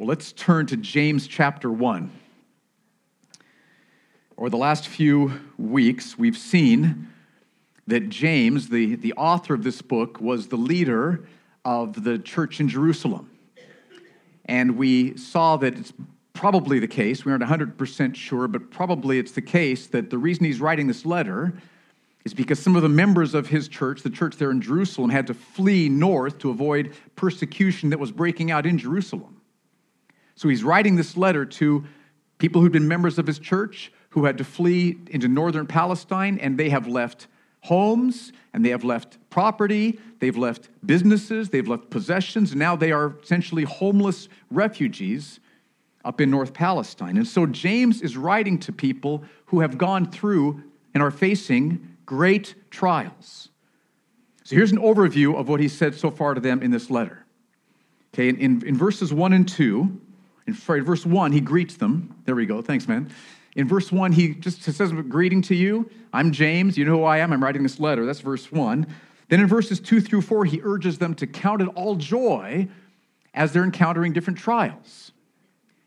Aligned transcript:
Well, 0.00 0.08
let's 0.08 0.32
turn 0.32 0.64
to 0.68 0.78
James 0.78 1.26
chapter 1.26 1.70
1. 1.70 2.10
Over 4.38 4.48
the 4.48 4.56
last 4.56 4.88
few 4.88 5.38
weeks, 5.58 6.18
we've 6.18 6.38
seen 6.38 7.08
that 7.86 8.08
James, 8.08 8.70
the, 8.70 8.94
the 8.94 9.12
author 9.12 9.52
of 9.52 9.62
this 9.62 9.82
book, 9.82 10.18
was 10.18 10.48
the 10.48 10.56
leader 10.56 11.28
of 11.66 12.02
the 12.02 12.18
church 12.18 12.60
in 12.60 12.68
Jerusalem. 12.70 13.28
And 14.46 14.78
we 14.78 15.18
saw 15.18 15.58
that 15.58 15.76
it's 15.78 15.92
probably 16.32 16.78
the 16.78 16.88
case, 16.88 17.26
we 17.26 17.32
aren't 17.32 17.44
100% 17.44 18.14
sure, 18.14 18.48
but 18.48 18.70
probably 18.70 19.18
it's 19.18 19.32
the 19.32 19.42
case 19.42 19.86
that 19.88 20.08
the 20.08 20.16
reason 20.16 20.46
he's 20.46 20.62
writing 20.62 20.86
this 20.86 21.04
letter 21.04 21.52
is 22.24 22.32
because 22.32 22.58
some 22.58 22.74
of 22.74 22.80
the 22.80 22.88
members 22.88 23.34
of 23.34 23.48
his 23.48 23.68
church, 23.68 24.00
the 24.00 24.08
church 24.08 24.38
there 24.38 24.50
in 24.50 24.62
Jerusalem, 24.62 25.10
had 25.10 25.26
to 25.26 25.34
flee 25.34 25.90
north 25.90 26.38
to 26.38 26.48
avoid 26.48 26.94
persecution 27.16 27.90
that 27.90 27.98
was 27.98 28.10
breaking 28.10 28.50
out 28.50 28.64
in 28.64 28.78
Jerusalem. 28.78 29.36
So 30.40 30.48
he's 30.48 30.64
writing 30.64 30.96
this 30.96 31.18
letter 31.18 31.44
to 31.44 31.84
people 32.38 32.62
who'd 32.62 32.72
been 32.72 32.88
members 32.88 33.18
of 33.18 33.26
his 33.26 33.38
church 33.38 33.92
who 34.08 34.24
had 34.24 34.38
to 34.38 34.44
flee 34.44 34.96
into 35.10 35.28
northern 35.28 35.66
Palestine, 35.66 36.38
and 36.38 36.56
they 36.56 36.70
have 36.70 36.86
left 36.86 37.26
homes 37.60 38.32
and 38.54 38.64
they 38.64 38.70
have 38.70 38.82
left 38.82 39.18
property, 39.28 40.00
they've 40.18 40.38
left 40.38 40.70
businesses, 40.86 41.50
they've 41.50 41.68
left 41.68 41.90
possessions, 41.90 42.52
and 42.52 42.58
now 42.58 42.74
they 42.74 42.90
are 42.90 43.18
essentially 43.22 43.64
homeless 43.64 44.30
refugees 44.50 45.40
up 46.06 46.22
in 46.22 46.30
North 46.30 46.54
Palestine. 46.54 47.18
And 47.18 47.28
so 47.28 47.44
James 47.44 48.00
is 48.00 48.16
writing 48.16 48.58
to 48.60 48.72
people 48.72 49.22
who 49.44 49.60
have 49.60 49.76
gone 49.76 50.10
through 50.10 50.62
and 50.94 51.02
are 51.02 51.10
facing 51.10 51.86
great 52.06 52.54
trials. 52.70 53.50
So 54.44 54.56
here's 54.56 54.72
an 54.72 54.78
overview 54.78 55.38
of 55.38 55.50
what 55.50 55.60
he 55.60 55.68
said 55.68 55.94
so 55.94 56.10
far 56.10 56.32
to 56.32 56.40
them 56.40 56.62
in 56.62 56.70
this 56.70 56.88
letter. 56.88 57.26
Okay, 58.14 58.30
in, 58.30 58.38
in, 58.38 58.66
in 58.66 58.78
verses 58.78 59.12
1 59.12 59.34
and 59.34 59.46
2, 59.46 60.00
in 60.46 60.54
verse 60.54 61.06
1, 61.06 61.32
he 61.32 61.40
greets 61.40 61.76
them. 61.76 62.14
There 62.24 62.34
we 62.34 62.46
go. 62.46 62.62
Thanks, 62.62 62.88
man. 62.88 63.10
In 63.56 63.66
verse 63.68 63.90
1, 63.90 64.12
he 64.12 64.34
just 64.34 64.62
says, 64.62 64.92
Greeting 65.08 65.42
to 65.42 65.54
you. 65.54 65.90
I'm 66.12 66.32
James. 66.32 66.78
You 66.78 66.84
know 66.84 66.98
who 66.98 67.04
I 67.04 67.18
am. 67.18 67.32
I'm 67.32 67.42
writing 67.42 67.62
this 67.62 67.80
letter. 67.80 68.06
That's 68.06 68.20
verse 68.20 68.50
1. 68.50 68.86
Then 69.28 69.40
in 69.40 69.46
verses 69.46 69.80
2 69.80 70.00
through 70.00 70.22
4, 70.22 70.44
he 70.44 70.60
urges 70.62 70.98
them 70.98 71.14
to 71.16 71.26
count 71.26 71.62
it 71.62 71.68
all 71.74 71.94
joy 71.96 72.68
as 73.34 73.52
they're 73.52 73.64
encountering 73.64 74.12
different 74.12 74.38
trials. 74.38 75.12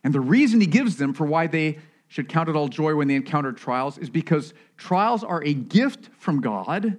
And 0.04 0.14
the 0.14 0.22
reason 0.22 0.62
he 0.62 0.68
gives 0.68 0.98
them 0.98 1.14
for 1.14 1.26
why 1.26 1.48
they 1.48 1.80
should 2.08 2.30
count 2.30 2.48
it 2.48 2.56
all 2.56 2.68
joy 2.68 2.96
when 2.96 3.08
they 3.08 3.16
encounter 3.16 3.52
trials 3.52 3.98
is 3.98 4.10
because 4.10 4.54
trials 4.78 5.24
are 5.24 5.44
a 5.44 5.54
gift 5.54 6.10
from 6.18 6.42
God 6.42 6.98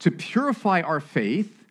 to 0.00 0.10
purify 0.10 0.82
our 0.82 1.00
faith 1.00 1.61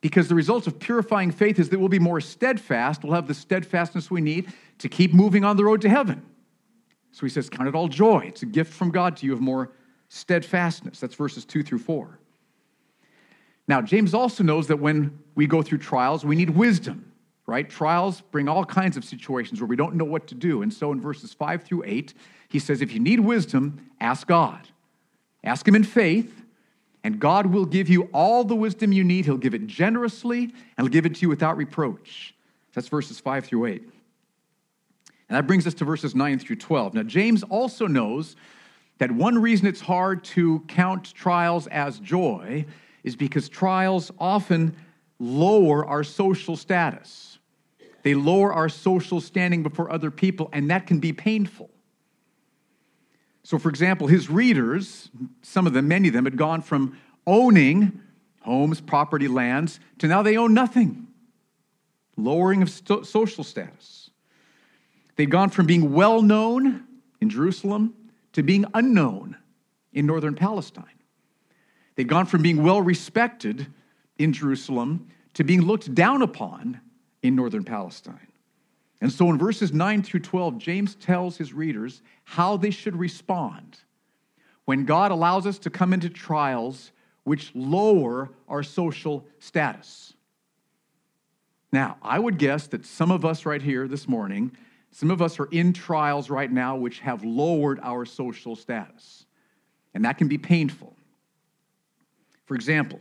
because 0.00 0.28
the 0.28 0.34
results 0.34 0.66
of 0.66 0.78
purifying 0.78 1.30
faith 1.30 1.58
is 1.58 1.68
that 1.70 1.78
we'll 1.78 1.88
be 1.88 1.98
more 1.98 2.20
steadfast. 2.20 3.02
We'll 3.02 3.14
have 3.14 3.26
the 3.26 3.34
steadfastness 3.34 4.10
we 4.10 4.20
need 4.20 4.52
to 4.78 4.88
keep 4.88 5.12
moving 5.12 5.44
on 5.44 5.56
the 5.56 5.64
road 5.64 5.80
to 5.82 5.88
heaven. 5.88 6.22
So 7.10 7.26
he 7.26 7.30
says, 7.30 7.50
Count 7.50 7.68
it 7.68 7.74
all 7.74 7.88
joy. 7.88 8.24
It's 8.26 8.42
a 8.42 8.46
gift 8.46 8.72
from 8.72 8.90
God 8.90 9.16
to 9.18 9.26
you 9.26 9.32
of 9.32 9.40
more 9.40 9.72
steadfastness. 10.08 11.00
That's 11.00 11.14
verses 11.14 11.44
2 11.44 11.62
through 11.62 11.80
4. 11.80 12.18
Now, 13.66 13.82
James 13.82 14.14
also 14.14 14.42
knows 14.42 14.68
that 14.68 14.78
when 14.78 15.18
we 15.34 15.46
go 15.46 15.62
through 15.62 15.78
trials, 15.78 16.24
we 16.24 16.36
need 16.36 16.50
wisdom, 16.50 17.12
right? 17.46 17.68
Trials 17.68 18.22
bring 18.22 18.48
all 18.48 18.64
kinds 18.64 18.96
of 18.96 19.04
situations 19.04 19.60
where 19.60 19.68
we 19.68 19.76
don't 19.76 19.94
know 19.94 20.04
what 20.04 20.26
to 20.28 20.34
do. 20.34 20.62
And 20.62 20.72
so 20.72 20.90
in 20.92 21.00
verses 21.00 21.34
5 21.34 21.64
through 21.64 21.84
8, 21.84 22.14
he 22.48 22.58
says, 22.58 22.80
If 22.80 22.92
you 22.92 23.00
need 23.00 23.20
wisdom, 23.20 23.90
ask 24.00 24.26
God. 24.26 24.68
Ask 25.44 25.66
Him 25.68 25.74
in 25.74 25.84
faith 25.84 26.44
and 27.08 27.18
God 27.18 27.46
will 27.46 27.64
give 27.64 27.88
you 27.88 28.02
all 28.12 28.44
the 28.44 28.54
wisdom 28.54 28.92
you 28.92 29.02
need. 29.02 29.24
He'll 29.24 29.38
give 29.38 29.54
it 29.54 29.66
generously, 29.66 30.42
and 30.42 30.52
He'll 30.76 30.88
give 30.88 31.06
it 31.06 31.14
to 31.14 31.22
you 31.22 31.30
without 31.30 31.56
reproach. 31.56 32.34
That's 32.74 32.86
verses 32.88 33.18
5 33.18 33.46
through 33.46 33.64
8. 33.64 33.80
And 33.80 33.90
that 35.30 35.46
brings 35.46 35.66
us 35.66 35.72
to 35.72 35.86
verses 35.86 36.14
9 36.14 36.38
through 36.38 36.56
12. 36.56 36.92
Now, 36.92 37.04
James 37.04 37.42
also 37.44 37.86
knows 37.86 38.36
that 38.98 39.10
one 39.10 39.38
reason 39.38 39.66
it's 39.66 39.80
hard 39.80 40.22
to 40.24 40.60
count 40.68 41.14
trials 41.14 41.66
as 41.68 41.98
joy 41.98 42.66
is 43.04 43.16
because 43.16 43.48
trials 43.48 44.12
often 44.18 44.76
lower 45.18 45.86
our 45.86 46.04
social 46.04 46.56
status. 46.56 47.38
They 48.02 48.12
lower 48.12 48.52
our 48.52 48.68
social 48.68 49.22
standing 49.22 49.62
before 49.62 49.90
other 49.90 50.10
people, 50.10 50.50
and 50.52 50.70
that 50.70 50.86
can 50.86 50.98
be 50.98 51.14
painful. 51.14 51.70
So, 53.48 53.58
for 53.58 53.70
example, 53.70 54.08
his 54.08 54.28
readers, 54.28 55.10
some 55.40 55.66
of 55.66 55.72
them, 55.72 55.88
many 55.88 56.08
of 56.08 56.12
them, 56.12 56.26
had 56.26 56.36
gone 56.36 56.60
from 56.60 56.98
owning 57.26 57.98
homes, 58.42 58.82
property, 58.82 59.26
lands, 59.26 59.80
to 60.00 60.06
now 60.06 60.20
they 60.20 60.36
own 60.36 60.52
nothing, 60.52 61.06
lowering 62.18 62.60
of 62.60 62.68
social 62.68 63.42
status. 63.42 64.10
They'd 65.16 65.30
gone 65.30 65.48
from 65.48 65.64
being 65.64 65.94
well 65.94 66.20
known 66.20 66.84
in 67.22 67.30
Jerusalem 67.30 67.94
to 68.34 68.42
being 68.42 68.66
unknown 68.74 69.34
in 69.94 70.04
northern 70.04 70.34
Palestine. 70.34 70.84
They'd 71.94 72.06
gone 72.06 72.26
from 72.26 72.42
being 72.42 72.62
well 72.62 72.82
respected 72.82 73.66
in 74.18 74.34
Jerusalem 74.34 75.08
to 75.32 75.42
being 75.42 75.62
looked 75.62 75.94
down 75.94 76.20
upon 76.20 76.82
in 77.22 77.34
northern 77.34 77.64
Palestine. 77.64 78.27
And 79.00 79.12
so 79.12 79.30
in 79.30 79.38
verses 79.38 79.72
9 79.72 80.02
through 80.02 80.20
12, 80.20 80.58
James 80.58 80.94
tells 80.96 81.36
his 81.36 81.52
readers 81.52 82.02
how 82.24 82.56
they 82.56 82.70
should 82.70 82.96
respond 82.96 83.78
when 84.64 84.84
God 84.84 85.10
allows 85.10 85.46
us 85.46 85.58
to 85.60 85.70
come 85.70 85.92
into 85.92 86.08
trials 86.08 86.92
which 87.24 87.52
lower 87.54 88.30
our 88.48 88.62
social 88.62 89.24
status. 89.38 90.14
Now, 91.72 91.98
I 92.02 92.18
would 92.18 92.38
guess 92.38 92.66
that 92.68 92.86
some 92.86 93.10
of 93.10 93.24
us 93.24 93.44
right 93.46 93.62
here 93.62 93.86
this 93.86 94.08
morning, 94.08 94.52
some 94.90 95.10
of 95.10 95.20
us 95.20 95.38
are 95.38 95.46
in 95.46 95.72
trials 95.72 96.30
right 96.30 96.50
now 96.50 96.76
which 96.76 97.00
have 97.00 97.24
lowered 97.24 97.78
our 97.82 98.04
social 98.04 98.56
status, 98.56 99.26
and 99.94 100.04
that 100.04 100.18
can 100.18 100.28
be 100.28 100.38
painful. 100.38 100.94
For 102.46 102.54
example, 102.54 103.00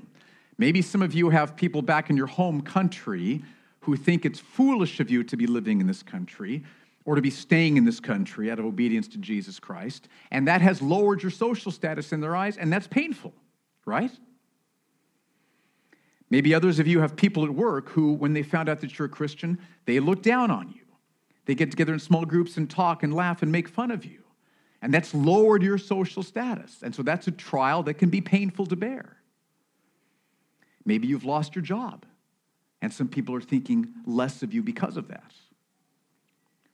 maybe 0.57 0.81
some 0.81 1.01
of 1.01 1.13
you 1.13 1.29
have 1.29 1.55
people 1.55 1.81
back 1.81 2.09
in 2.09 2.17
your 2.17 2.27
home 2.27 2.61
country 2.61 3.43
who 3.87 3.95
think 3.95 4.25
it's 4.25 4.37
foolish 4.37 4.99
of 4.99 5.09
you 5.09 5.23
to 5.23 5.37
be 5.37 5.47
living 5.47 5.79
in 5.79 5.87
this 5.87 6.03
country 6.03 6.61
or 7.05 7.15
to 7.15 7.21
be 7.21 7.29
staying 7.29 7.77
in 7.77 7.85
this 7.85 8.01
country 8.01 8.51
out 8.51 8.59
of 8.59 8.65
obedience 8.65 9.07
to 9.07 9.17
Jesus 9.17 9.61
Christ. 9.61 10.09
And 10.29 10.45
that 10.49 10.59
has 10.59 10.81
lowered 10.81 11.23
your 11.23 11.31
social 11.31 11.71
status 11.71 12.11
in 12.11 12.19
their 12.19 12.35
eyes, 12.35 12.57
and 12.57 12.71
that's 12.71 12.85
painful, 12.85 13.33
right? 13.85 14.11
Maybe 16.29 16.53
others 16.53 16.79
of 16.79 16.87
you 16.87 16.99
have 16.99 17.15
people 17.15 17.45
at 17.45 17.49
work 17.49 17.87
who, 17.87 18.11
when 18.11 18.33
they 18.33 18.43
found 18.43 18.67
out 18.67 18.81
that 18.81 18.99
you're 18.99 19.05
a 19.05 19.09
Christian, 19.09 19.57
they 19.85 20.01
look 20.01 20.21
down 20.21 20.51
on 20.51 20.67
you. 20.67 20.81
They 21.45 21.55
get 21.55 21.71
together 21.71 21.93
in 21.93 21.99
small 21.99 22.25
groups 22.25 22.57
and 22.57 22.69
talk 22.69 23.03
and 23.03 23.13
laugh 23.13 23.41
and 23.41 23.53
make 23.53 23.69
fun 23.69 23.89
of 23.89 24.03
you. 24.03 24.19
And 24.81 24.93
that's 24.93 25.13
lowered 25.13 25.63
your 25.63 25.77
social 25.77 26.23
status. 26.23 26.79
And 26.83 26.93
so 26.93 27.03
that's 27.03 27.27
a 27.27 27.31
trial 27.31 27.83
that 27.83 27.93
can 27.93 28.09
be 28.09 28.19
painful 28.19 28.65
to 28.65 28.75
bear. 28.75 29.15
Maybe 30.83 31.07
you've 31.07 31.23
lost 31.23 31.55
your 31.55 31.63
job 31.63 32.05
and 32.81 32.93
some 32.93 33.07
people 33.07 33.35
are 33.35 33.41
thinking 33.41 33.93
less 34.05 34.43
of 34.43 34.53
you 34.53 34.61
because 34.61 34.97
of 34.97 35.07
that. 35.07 35.33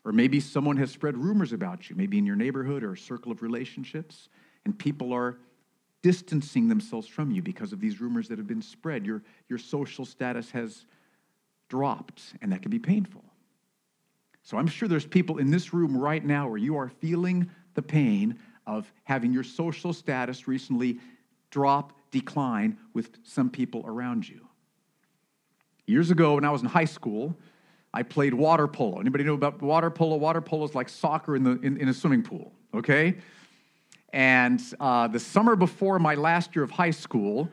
Or 0.05 0.11
maybe 0.11 0.39
someone 0.39 0.77
has 0.77 0.91
spread 0.91 1.17
rumors 1.17 1.53
about 1.53 1.89
you, 1.89 1.95
maybe 1.95 2.17
in 2.17 2.25
your 2.25 2.35
neighborhood 2.35 2.83
or 2.83 2.93
a 2.93 2.97
circle 2.97 3.31
of 3.31 3.41
relationships, 3.41 4.27
and 4.65 4.77
people 4.77 5.13
are 5.13 5.37
distancing 6.01 6.67
themselves 6.67 7.07
from 7.07 7.31
you 7.31 7.41
because 7.41 7.71
of 7.71 7.79
these 7.79 8.01
rumors 8.01 8.27
that 8.27 8.37
have 8.37 8.47
been 8.47 8.61
spread. 8.61 9.05
Your, 9.05 9.23
your 9.47 9.57
social 9.57 10.05
status 10.05 10.51
has 10.51 10.85
dropped, 11.69 12.21
and 12.41 12.51
that 12.51 12.61
can 12.61 12.69
be 12.69 12.79
painful. 12.79 13.23
So 14.43 14.57
I'm 14.57 14.67
sure 14.67 14.89
there's 14.89 15.05
people 15.05 15.37
in 15.37 15.49
this 15.49 15.73
room 15.73 15.97
right 15.97 16.23
now 16.23 16.49
where 16.49 16.57
you 16.57 16.75
are 16.75 16.89
feeling 16.89 17.49
the 17.75 17.81
pain 17.81 18.37
of 18.67 18.91
having 19.05 19.31
your 19.31 19.43
social 19.43 19.93
status 19.93 20.47
recently 20.47 20.99
drop, 21.49 21.93
decline 22.11 22.77
with 22.93 23.09
some 23.23 23.49
people 23.49 23.83
around 23.85 24.27
you. 24.27 24.42
Years 25.85 26.11
ago, 26.11 26.35
when 26.35 26.45
I 26.45 26.49
was 26.49 26.61
in 26.61 26.67
high 26.67 26.85
school, 26.85 27.35
I 27.93 28.03
played 28.03 28.33
water 28.33 28.67
polo. 28.67 28.99
Anybody 28.99 29.23
know 29.23 29.33
about 29.33 29.61
water 29.61 29.89
polo? 29.89 30.15
Water 30.15 30.41
polo 30.41 30.65
is 30.65 30.73
like 30.73 30.89
soccer 30.89 31.35
in, 31.35 31.43
the, 31.43 31.59
in, 31.61 31.77
in 31.77 31.89
a 31.89 31.93
swimming 31.93 32.23
pool, 32.23 32.51
okay? 32.73 33.15
And 34.11 34.61
uh, 34.79 35.07
the 35.07 35.19
summer 35.19 35.55
before 35.55 35.99
my 35.99 36.15
last 36.15 36.55
year 36.55 36.63
of 36.63 36.71
high 36.71 36.91
school, 36.91 37.49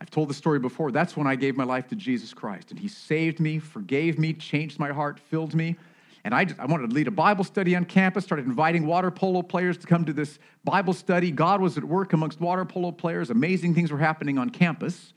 I've 0.00 0.10
told 0.10 0.28
the 0.28 0.34
story 0.34 0.58
before, 0.58 0.90
that's 0.92 1.16
when 1.16 1.26
I 1.26 1.34
gave 1.34 1.56
my 1.56 1.64
life 1.64 1.88
to 1.88 1.96
Jesus 1.96 2.34
Christ. 2.34 2.70
And 2.70 2.78
He 2.78 2.88
saved 2.88 3.40
me, 3.40 3.58
forgave 3.58 4.18
me, 4.18 4.32
changed 4.32 4.78
my 4.78 4.92
heart, 4.92 5.18
filled 5.18 5.54
me. 5.54 5.76
And 6.24 6.34
I, 6.34 6.44
just, 6.44 6.60
I 6.60 6.66
wanted 6.66 6.88
to 6.88 6.94
lead 6.94 7.08
a 7.08 7.12
Bible 7.12 7.44
study 7.44 7.74
on 7.74 7.84
campus, 7.84 8.24
started 8.24 8.46
inviting 8.46 8.86
water 8.86 9.10
polo 9.10 9.42
players 9.42 9.78
to 9.78 9.86
come 9.86 10.04
to 10.04 10.12
this 10.12 10.38
Bible 10.64 10.92
study. 10.92 11.30
God 11.30 11.60
was 11.60 11.78
at 11.78 11.84
work 11.84 12.12
amongst 12.12 12.40
water 12.40 12.64
polo 12.64 12.92
players. 12.92 13.30
Amazing 13.30 13.74
things 13.74 13.90
were 13.90 13.98
happening 13.98 14.36
on 14.36 14.50
campus. 14.50 15.14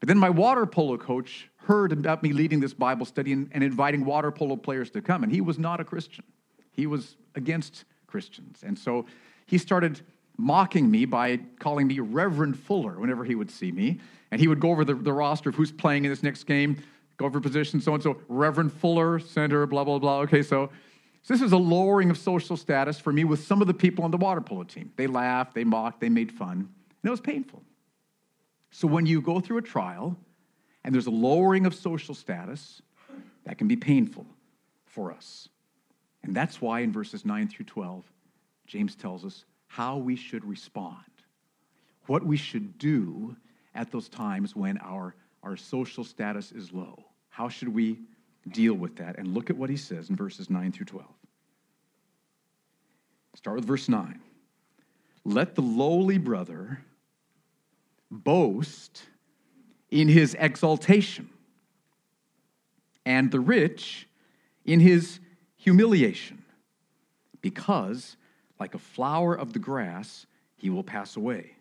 But 0.00 0.08
then 0.08 0.18
my 0.18 0.30
water 0.30 0.66
polo 0.66 0.96
coach 0.96 1.48
heard 1.56 1.92
about 1.92 2.22
me 2.22 2.32
leading 2.32 2.60
this 2.60 2.72
Bible 2.72 3.04
study 3.04 3.32
and, 3.32 3.48
and, 3.52 3.62
inviting 3.62 4.04
water 4.04 4.30
polo 4.30 4.56
players 4.56 4.90
to 4.90 5.02
come, 5.02 5.22
and 5.22 5.32
he 5.32 5.40
was 5.40 5.58
not 5.58 5.80
a 5.80 5.84
Christian. 5.84 6.24
He 6.70 6.86
was 6.86 7.16
against 7.34 7.84
Christians. 8.06 8.62
And 8.62 8.78
so 8.78 9.06
he 9.46 9.58
started 9.58 10.00
mocking 10.36 10.90
me 10.90 11.04
by 11.04 11.40
calling 11.58 11.88
me 11.88 11.98
Reverend 12.00 12.58
Fuller 12.58 12.98
whenever 12.98 13.24
he 13.24 13.34
would 13.34 13.50
see 13.50 13.72
me. 13.72 13.98
And 14.30 14.40
he 14.40 14.48
would 14.48 14.60
go 14.60 14.70
over 14.70 14.84
the, 14.84 14.94
the 14.94 15.12
roster 15.12 15.50
of 15.50 15.56
who's 15.56 15.72
playing 15.72 16.04
in 16.04 16.10
this 16.10 16.22
next 16.22 16.44
game 16.44 16.76
go 17.18 17.28
for 17.28 17.40
position, 17.40 17.80
so 17.80 17.94
and 17.94 18.02
so, 18.02 18.16
Reverend 18.28 18.72
Fuller, 18.72 19.18
center, 19.18 19.66
blah, 19.66 19.84
blah, 19.84 19.98
blah. 19.98 20.20
Okay, 20.20 20.42
so, 20.42 20.70
so 21.22 21.34
this 21.34 21.42
is 21.42 21.52
a 21.52 21.56
lowering 21.56 22.10
of 22.10 22.16
social 22.16 22.56
status 22.56 22.98
for 22.98 23.12
me 23.12 23.24
with 23.24 23.44
some 23.44 23.60
of 23.60 23.66
the 23.66 23.74
people 23.74 24.04
on 24.04 24.10
the 24.10 24.16
water 24.16 24.40
polo 24.40 24.62
team. 24.62 24.92
They 24.96 25.08
laughed, 25.08 25.54
they 25.54 25.64
mocked, 25.64 26.00
they 26.00 26.08
made 26.08 26.32
fun, 26.32 26.52
and 26.52 26.68
it 27.04 27.10
was 27.10 27.20
painful. 27.20 27.62
So 28.70 28.86
when 28.86 29.06
you 29.06 29.20
go 29.20 29.40
through 29.40 29.58
a 29.58 29.62
trial 29.62 30.16
and 30.84 30.94
there's 30.94 31.06
a 31.06 31.10
lowering 31.10 31.66
of 31.66 31.74
social 31.74 32.14
status, 32.14 32.82
that 33.44 33.56
can 33.56 33.66
be 33.66 33.76
painful 33.76 34.26
for 34.84 35.10
us. 35.10 35.48
And 36.22 36.36
that's 36.36 36.60
why 36.60 36.80
in 36.80 36.92
verses 36.92 37.24
9 37.24 37.48
through 37.48 37.64
12, 37.64 38.04
James 38.66 38.94
tells 38.94 39.24
us 39.24 39.44
how 39.68 39.96
we 39.96 40.16
should 40.16 40.44
respond, 40.44 40.96
what 42.06 42.24
we 42.24 42.36
should 42.36 42.78
do 42.78 43.34
at 43.74 43.90
those 43.90 44.08
times 44.08 44.54
when 44.54 44.76
our, 44.78 45.14
our 45.42 45.56
social 45.56 46.04
status 46.04 46.52
is 46.52 46.72
low. 46.72 47.04
How 47.30 47.48
should 47.48 47.68
we 47.68 48.00
deal 48.50 48.74
with 48.74 48.96
that? 48.96 49.18
And 49.18 49.32
look 49.32 49.48
at 49.48 49.56
what 49.56 49.70
he 49.70 49.76
says 49.76 50.10
in 50.10 50.16
verses 50.16 50.50
9 50.50 50.72
through 50.72 50.86
12. 50.86 51.06
Start 53.34 53.56
with 53.56 53.64
verse 53.64 53.88
9. 53.88 54.20
Let 55.24 55.54
the 55.54 55.62
lowly 55.62 56.18
brother 56.18 56.80
boast 58.10 59.02
in 59.90 60.08
his 60.08 60.34
exaltation, 60.38 61.28
and 63.04 63.30
the 63.30 63.40
rich 63.40 64.06
in 64.64 64.80
his 64.80 65.20
humiliation, 65.56 66.44
because, 67.40 68.16
like 68.60 68.74
a 68.74 68.78
flower 68.78 69.34
of 69.34 69.52
the 69.52 69.58
grass, 69.58 70.26
he 70.56 70.70
will 70.70 70.82
pass 70.82 71.16
away. 71.16 71.52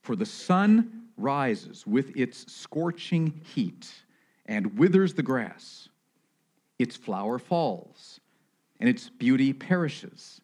For 0.00 0.16
the 0.16 0.26
sun 0.26 1.08
rises 1.16 1.86
with 1.86 2.16
its 2.16 2.50
scorching 2.52 3.40
heat 3.54 3.90
and 4.46 4.78
withers 4.78 5.14
the 5.14 5.22
grass. 5.22 5.88
Its 6.78 6.96
flower 6.96 7.38
falls, 7.38 8.20
and 8.78 8.88
its 8.88 9.08
beauty 9.08 9.52
perishes. 9.52 10.40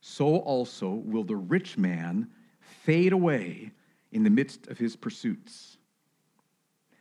So 0.00 0.36
also 0.36 0.90
will 0.90 1.24
the 1.24 1.36
rich 1.36 1.78
man 1.78 2.28
fade 2.60 3.12
away 3.12 3.70
in 4.12 4.22
the 4.22 4.30
midst 4.30 4.68
of 4.68 4.78
his 4.78 4.94
pursuits. 4.94 5.78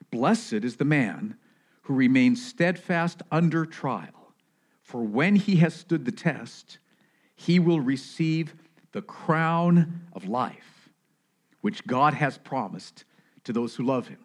Blessed 0.10 0.54
is 0.54 0.78
the 0.78 0.86
man 0.86 1.36
who 1.84 1.94
remains 1.94 2.46
steadfast 2.46 3.22
under 3.32 3.66
trial, 3.66 4.34
for 4.82 5.04
when 5.04 5.36
he 5.36 5.58
has 5.58 5.74
stood 5.74 6.06
the 6.06 6.12
test, 6.12 6.80
he 7.36 7.60
will 7.60 7.80
receive 7.80 8.56
the 8.92 9.02
crown 9.02 10.02
of 10.14 10.28
life 10.28 10.90
which 11.62 11.86
God 11.86 12.14
has 12.16 12.38
promised 12.38 13.06
to 13.44 13.54
those 13.54 13.76
who 13.76 13.84
love 13.84 14.08
him. 14.08 14.20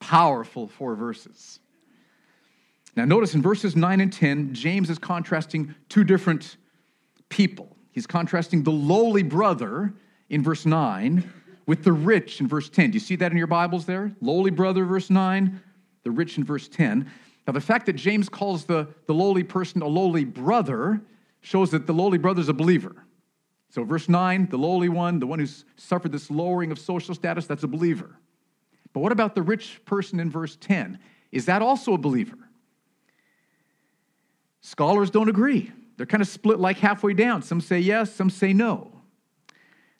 Powerful 0.00 0.68
four 0.68 0.94
verses. 0.94 1.60
Now, 2.96 3.04
notice 3.04 3.34
in 3.34 3.42
verses 3.42 3.76
9 3.76 4.00
and 4.00 4.12
10, 4.12 4.54
James 4.54 4.90
is 4.90 4.98
contrasting 4.98 5.74
two 5.88 6.04
different 6.04 6.56
people. 7.28 7.76
He's 7.92 8.06
contrasting 8.06 8.64
the 8.64 8.72
lowly 8.72 9.22
brother 9.22 9.94
in 10.28 10.42
verse 10.42 10.66
9 10.66 11.32
with 11.66 11.84
the 11.84 11.92
rich 11.92 12.40
in 12.40 12.48
verse 12.48 12.68
10. 12.68 12.90
Do 12.90 12.94
you 12.96 13.00
see 13.00 13.16
that 13.16 13.30
in 13.30 13.38
your 13.38 13.46
Bibles 13.46 13.84
there? 13.84 14.12
Lowly 14.20 14.50
brother, 14.50 14.84
verse 14.84 15.10
9, 15.10 15.60
the 16.02 16.10
rich 16.10 16.38
in 16.38 16.44
verse 16.44 16.68
10. 16.68 17.10
Now, 17.46 17.52
the 17.52 17.60
fact 17.60 17.86
that 17.86 17.94
James 17.94 18.28
calls 18.28 18.64
the, 18.64 18.88
the 19.06 19.14
lowly 19.14 19.42
person 19.42 19.82
a 19.82 19.86
lowly 19.86 20.24
brother 20.24 21.00
shows 21.40 21.70
that 21.70 21.86
the 21.86 21.94
lowly 21.94 22.18
brother 22.18 22.40
is 22.40 22.48
a 22.48 22.54
believer. 22.54 23.04
So, 23.70 23.84
verse 23.84 24.08
9, 24.08 24.48
the 24.50 24.56
lowly 24.56 24.88
one, 24.88 25.18
the 25.18 25.26
one 25.26 25.38
who's 25.38 25.64
suffered 25.76 26.12
this 26.12 26.30
lowering 26.30 26.72
of 26.72 26.78
social 26.78 27.14
status, 27.14 27.46
that's 27.46 27.62
a 27.62 27.68
believer. 27.68 28.18
But 28.92 29.00
what 29.00 29.12
about 29.12 29.34
the 29.34 29.42
rich 29.42 29.80
person 29.84 30.20
in 30.20 30.30
verse 30.30 30.56
10? 30.56 30.98
Is 31.32 31.46
that 31.46 31.60
also 31.60 31.92
a 31.92 31.98
believer? 31.98 32.38
Scholars 34.62 35.10
don't 35.10 35.28
agree. 35.28 35.70
They're 35.96 36.06
kind 36.06 36.22
of 36.22 36.28
split 36.28 36.58
like 36.58 36.78
halfway 36.78 37.12
down. 37.12 37.42
Some 37.42 37.60
say 37.60 37.78
yes, 37.78 38.14
some 38.14 38.30
say 38.30 38.52
no. 38.52 38.97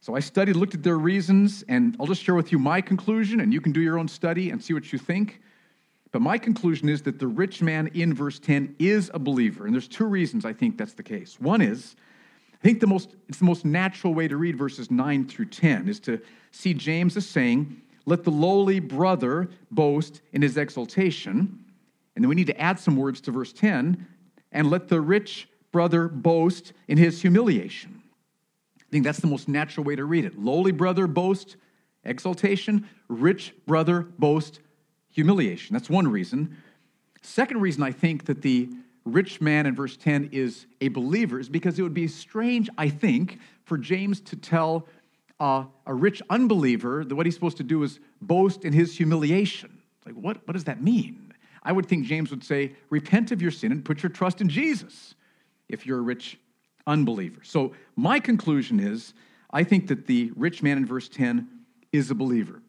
So 0.00 0.14
I 0.14 0.20
studied, 0.20 0.56
looked 0.56 0.74
at 0.74 0.82
their 0.82 0.98
reasons, 0.98 1.64
and 1.68 1.96
I'll 1.98 2.06
just 2.06 2.22
share 2.22 2.34
with 2.34 2.52
you 2.52 2.58
my 2.58 2.80
conclusion, 2.80 3.40
and 3.40 3.52
you 3.52 3.60
can 3.60 3.72
do 3.72 3.80
your 3.80 3.98
own 3.98 4.08
study 4.08 4.50
and 4.50 4.62
see 4.62 4.72
what 4.72 4.92
you 4.92 4.98
think. 4.98 5.40
But 6.12 6.22
my 6.22 6.38
conclusion 6.38 6.88
is 6.88 7.02
that 7.02 7.18
the 7.18 7.26
rich 7.26 7.60
man 7.60 7.88
in 7.88 8.14
verse 8.14 8.38
10 8.38 8.76
is 8.78 9.10
a 9.12 9.18
believer. 9.18 9.66
And 9.66 9.74
there's 9.74 9.88
two 9.88 10.06
reasons 10.06 10.44
I 10.44 10.52
think 10.52 10.78
that's 10.78 10.94
the 10.94 11.02
case. 11.02 11.38
One 11.38 11.60
is 11.60 11.96
I 12.54 12.66
think 12.66 12.80
the 12.80 12.86
most, 12.86 13.14
it's 13.28 13.38
the 13.38 13.44
most 13.44 13.64
natural 13.64 14.14
way 14.14 14.26
to 14.26 14.36
read 14.36 14.56
verses 14.56 14.90
9 14.90 15.28
through 15.28 15.46
10 15.46 15.88
is 15.88 16.00
to 16.00 16.20
see 16.50 16.74
James 16.74 17.16
as 17.16 17.26
saying, 17.26 17.80
Let 18.04 18.24
the 18.24 18.30
lowly 18.30 18.80
brother 18.80 19.48
boast 19.70 20.22
in 20.32 20.42
his 20.42 20.56
exaltation. 20.56 21.64
And 22.16 22.24
then 22.24 22.28
we 22.28 22.34
need 22.34 22.48
to 22.48 22.60
add 22.60 22.80
some 22.80 22.96
words 22.96 23.20
to 23.22 23.30
verse 23.30 23.52
10 23.52 24.04
and 24.50 24.70
let 24.70 24.88
the 24.88 25.00
rich 25.00 25.48
brother 25.70 26.08
boast 26.08 26.72
in 26.88 26.98
his 26.98 27.22
humiliation. 27.22 27.97
I 28.88 28.90
think 28.90 29.04
that's 29.04 29.20
the 29.20 29.26
most 29.26 29.48
natural 29.48 29.84
way 29.84 29.96
to 29.96 30.04
read 30.04 30.24
it. 30.24 30.38
Lowly 30.38 30.72
brother 30.72 31.06
boast 31.06 31.56
exaltation, 32.04 32.88
rich 33.08 33.54
brother 33.66 34.02
boast 34.18 34.60
humiliation. 35.10 35.74
That's 35.74 35.90
one 35.90 36.08
reason. 36.08 36.56
Second 37.20 37.60
reason 37.60 37.82
I 37.82 37.92
think 37.92 38.24
that 38.26 38.40
the 38.40 38.70
rich 39.04 39.40
man 39.40 39.66
in 39.66 39.74
verse 39.74 39.96
10 39.96 40.30
is 40.32 40.66
a 40.80 40.88
believer 40.88 41.38
is 41.38 41.48
because 41.48 41.78
it 41.78 41.82
would 41.82 41.94
be 41.94 42.08
strange, 42.08 42.70
I 42.78 42.88
think, 42.88 43.38
for 43.64 43.76
James 43.76 44.20
to 44.22 44.36
tell 44.36 44.86
uh, 45.40 45.64
a 45.86 45.94
rich 45.94 46.22
unbeliever 46.30 47.04
that 47.04 47.14
what 47.14 47.26
he's 47.26 47.34
supposed 47.34 47.58
to 47.58 47.62
do 47.62 47.82
is 47.82 48.00
boast 48.22 48.64
in 48.64 48.72
his 48.72 48.96
humiliation. 48.96 49.82
Like, 50.06 50.14
what, 50.14 50.46
what 50.46 50.54
does 50.54 50.64
that 50.64 50.82
mean? 50.82 51.34
I 51.62 51.72
would 51.72 51.86
think 51.86 52.06
James 52.06 52.30
would 52.30 52.44
say, 52.44 52.72
repent 52.88 53.32
of 53.32 53.42
your 53.42 53.50
sin 53.50 53.72
and 53.72 53.84
put 53.84 54.02
your 54.02 54.10
trust 54.10 54.40
in 54.40 54.48
Jesus 54.48 55.14
if 55.68 55.84
you're 55.84 55.98
a 55.98 56.02
rich 56.02 56.38
unbeliever. 56.88 57.40
So, 57.44 57.72
my 57.94 58.18
conclusion 58.18 58.80
is 58.80 59.14
I 59.50 59.62
think 59.62 59.86
that 59.88 60.06
the 60.06 60.32
rich 60.34 60.62
man 60.62 60.78
in 60.78 60.86
verse 60.86 61.08
10 61.08 61.46
is 61.92 62.10
a 62.10 62.14
believer. 62.14 62.60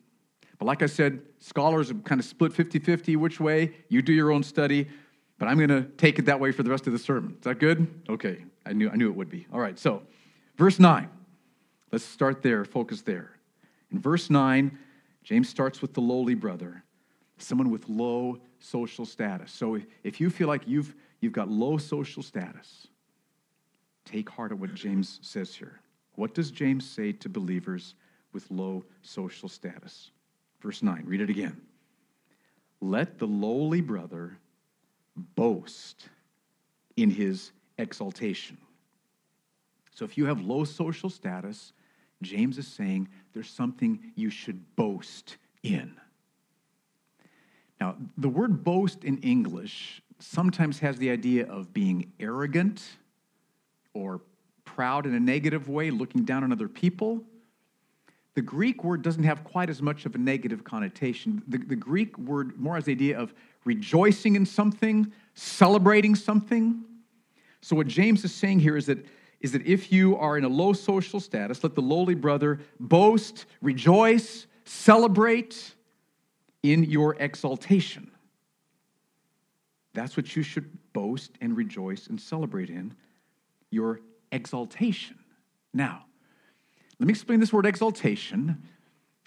But 0.60 0.66
like 0.66 0.83
I 0.83 0.86
said, 0.86 1.21
scholars 1.39 1.88
have 1.88 2.04
kind 2.04 2.19
of 2.19 2.25
split 2.25 2.54
50 2.54 2.80
50 2.80 3.16
which 3.16 3.39
way. 3.39 3.74
You 3.88 4.01
do 4.01 4.13
your 4.13 4.31
own 4.31 4.44
study 4.44 4.88
but 5.39 5.48
I'm 5.48 5.57
going 5.57 5.69
to 5.69 5.83
take 5.98 6.19
it 6.19 6.25
that 6.25 6.39
way 6.39 6.51
for 6.51 6.63
the 6.63 6.69
rest 6.69 6.86
of 6.86 6.94
the 6.94 7.00
sermon. 7.00 7.36
Is 7.39 7.45
that 7.45 7.60
good? 7.60 7.88
Okay, 8.10 8.44
I 8.66 8.74
knew, 8.74 8.89
I 8.89 8.98
knew 8.98 9.10
it 9.10 9.16
would 9.16 9.30
be. 9.30 9.48
All 9.51 9.60
right, 9.60 9.80
so 9.80 10.04
verse 10.57 10.80
9. 10.80 11.10
Let's 11.92 12.04
start 12.04 12.44
there, 12.44 12.66
focus 12.66 13.01
there. 13.01 13.31
In 13.92 14.00
verse 14.00 14.30
9, 14.30 14.77
James 15.24 15.50
starts 15.50 15.81
with 15.81 15.94
the 15.94 16.01
lowly 16.01 16.36
brother, 16.36 16.83
someone 17.38 17.71
with 17.71 17.88
low 17.88 18.38
social 18.60 19.06
status. 19.06 19.51
So 19.51 19.80
if 20.04 20.19
you 20.19 20.30
feel 20.30 20.48
like 20.50 20.68
you've, 20.68 20.94
you've 21.21 21.33
got 21.33 21.49
low 21.49 21.78
social 21.78 22.21
status, 22.21 22.88
take 24.11 24.30
heart 24.30 24.51
at 24.51 24.57
what 24.57 24.73
James 24.73 25.19
says 25.21 25.54
here. 25.56 25.80
What 26.16 26.33
does 26.33 26.51
James 26.51 26.89
say 26.89 27.11
to 27.13 27.30
believers 27.30 27.95
with 28.33 28.49
low 28.49 28.83
social 29.01 29.49
status? 29.49 30.11
Verse 30.61 30.83
9, 30.83 31.04
read 31.06 31.21
it 31.21 31.30
again. 31.30 31.61
Let 32.81 33.19
the 33.19 33.28
lowly 33.28 33.81
brother 33.81 34.37
boast 35.35 36.09
in 36.97 37.09
his 37.09 37.51
exaltation. 37.78 38.57
So 39.94 40.06
if 40.06 40.18
you 40.18 40.25
have 40.25 40.42
low 40.42 40.63
social 40.63 41.09
status, 41.09 41.73
James 42.21 42.57
is 42.57 42.68
saying 42.68 43.09
there's 43.33 43.49
something 43.49 43.99
you 44.16 44.30
should 44.30 44.75
boast 44.75 45.37
in. 45.63 45.94
Now, 47.80 47.95
the 48.18 48.30
word 48.30 48.63
boast 48.63 49.04
in 49.04 49.18
English 49.19 50.01
sometimes 50.19 50.80
has 50.80 50.97
the 50.97 51.09
idea 51.09 51.47
of 51.47 51.73
being 51.73 52.11
arrogant 52.19 52.97
or 53.94 54.22
proud 54.66 55.06
in 55.06 55.14
a 55.14 55.19
negative 55.19 55.68
way, 55.68 55.92
looking 55.92 56.24
down 56.24 56.44
on 56.44 56.52
other 56.52 56.68
people. 56.68 57.24
The 58.36 58.42
Greek 58.42 58.84
word 58.84 59.02
doesn't 59.02 59.24
have 59.24 59.44
quite 59.44 59.69
as 59.69 59.81
much 59.81 60.06
of 60.06 60.16
a 60.16 60.18
negative 60.18 60.64
connotation. 60.64 61.42
The, 61.48 61.58
the 61.58 61.76
Greek 61.76 62.18
word 62.18 62.58
more 62.60 62.76
has 62.76 62.86
the 62.86 62.92
idea 62.92 63.18
of 63.18 63.34
rejoicing 63.66 64.36
in 64.36 64.46
something, 64.46 65.12
celebrating 65.34 66.16
something. 66.16 66.84
So, 67.62 67.76
what 67.76 67.88
James 67.88 68.24
is 68.24 68.34
saying 68.34 68.60
here 68.60 68.78
is 68.78 68.86
that, 68.86 69.06
is 69.42 69.52
that 69.52 69.66
if 69.66 69.92
you 69.92 70.16
are 70.18 70.38
in 70.38 70.46
a 70.46 70.50
low 70.50 70.74
social 70.74 71.19
status, 71.19 71.64
let 71.64 71.76
the 71.76 71.81
lowly 71.81 72.16
brother 72.16 72.60
boast, 72.80 73.46
rejoice, 73.62 74.48
celebrate 74.64 75.74
in 76.64 76.84
your 76.84 77.16
exaltation. 77.16 78.12
That's 79.94 80.16
what 80.16 80.36
you 80.36 80.44
should 80.44 80.69
boast 80.94 81.31
and 81.42 81.58
rejoice 81.58 82.08
and 82.08 82.22
celebrate 82.22 82.69
in 82.69 82.96
your 83.71 84.02
exaltation. 84.31 85.18
Now, 85.73 86.06
let 86.99 87.07
me 87.07 87.11
explain 87.11 87.40
this 87.40 87.54
word 87.54 87.66
exaltation 87.66 88.61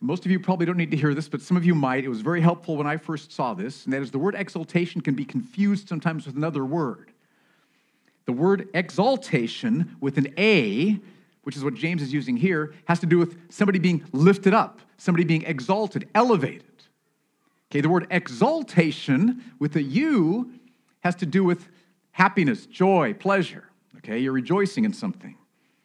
most 0.03 0.27
of 0.27 0.33
you 0.33 0.41
probably 0.41 0.67
don't 0.67 0.77
need 0.77 0.91
to 0.91 0.97
hear 0.97 1.15
this, 1.15 1.29
but 1.29 1.41
some 1.41 1.57
of 1.57 1.65
you 1.65 1.77
might. 1.77 2.05
It 2.05 2.09
was 2.09 2.23
very 2.23 2.41
helpful 2.41 2.77
when 2.77 2.89
I 2.89 2.97
first 2.97 3.33
saw 3.33 3.55
this, 3.55 3.85
and 3.85 3.93
that 3.93 4.03
is 4.03 4.11
the 4.11 4.19
word 4.19 4.35
exaltation 4.35 5.01
can 5.01 5.15
be 5.15 5.25
confused 5.25 5.89
sometimes 5.89 6.27
with 6.27 6.35
another 6.35 6.65
word. 6.65 7.13
The 8.27 8.33
word 8.33 8.69
exaltation 8.75 9.97
with 10.01 10.19
an 10.19 10.35
A, 10.37 10.99
which 11.43 11.57
is 11.57 11.63
what 11.63 11.75
James 11.75 12.03
is 12.03 12.13
using 12.13 12.37
here, 12.37 12.75
has 12.87 12.99
to 12.99 13.07
do 13.07 13.17
with 13.17 13.39
somebody 13.49 13.79
being 13.79 14.05
lifted 14.11 14.53
up, 14.53 14.81
somebody 14.97 15.23
being 15.23 15.43
exalted, 15.43 16.09
elevated. 16.17 16.65
Okay, 17.71 17.81
the 17.81 17.89
word 17.89 18.09
exaltation 18.11 19.45
with 19.61 19.77
a 19.77 19.83
U 19.83 20.51
has 21.05 21.15
to 21.17 21.27
do 21.27 21.45
with 21.45 21.69
happiness, 22.11 22.67
joy, 22.67 23.15
pleasure. 23.15 23.69
Okay, 24.05 24.19
you're 24.19 24.33
rejoicing 24.33 24.85
in 24.85 24.93
something. 24.93 25.37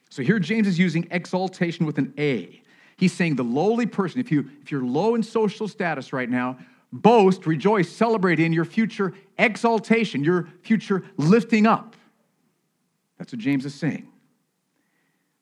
So 0.10 0.24
here 0.24 0.40
James 0.40 0.68
is 0.68 0.80
using 0.80 1.08
exaltation 1.12 1.86
with 1.86 1.98
an 1.98 2.14
A. 2.18 2.62
He's 2.98 3.14
saying 3.14 3.36
the 3.36 3.44
lowly 3.44 3.86
person, 3.86 4.20
if, 4.20 4.32
you, 4.32 4.50
if 4.62 4.72
you're 4.72 4.84
low 4.84 5.14
in 5.16 5.22
social 5.22 5.68
status 5.68 6.12
right 6.14 6.30
now, 6.30 6.58
boast, 6.92 7.46
rejoice, 7.46 7.90
celebrate 7.90 8.40
in 8.40 8.54
your 8.54 8.66
future 8.66 9.14
exaltation, 9.38 10.24
your 10.24 10.48
future 10.62 11.04
lifting 11.18 11.68
up. 11.68 11.96
That's 13.20 13.32
what 13.32 13.40
James 13.40 13.66
is 13.66 13.76
saying. 13.76 14.08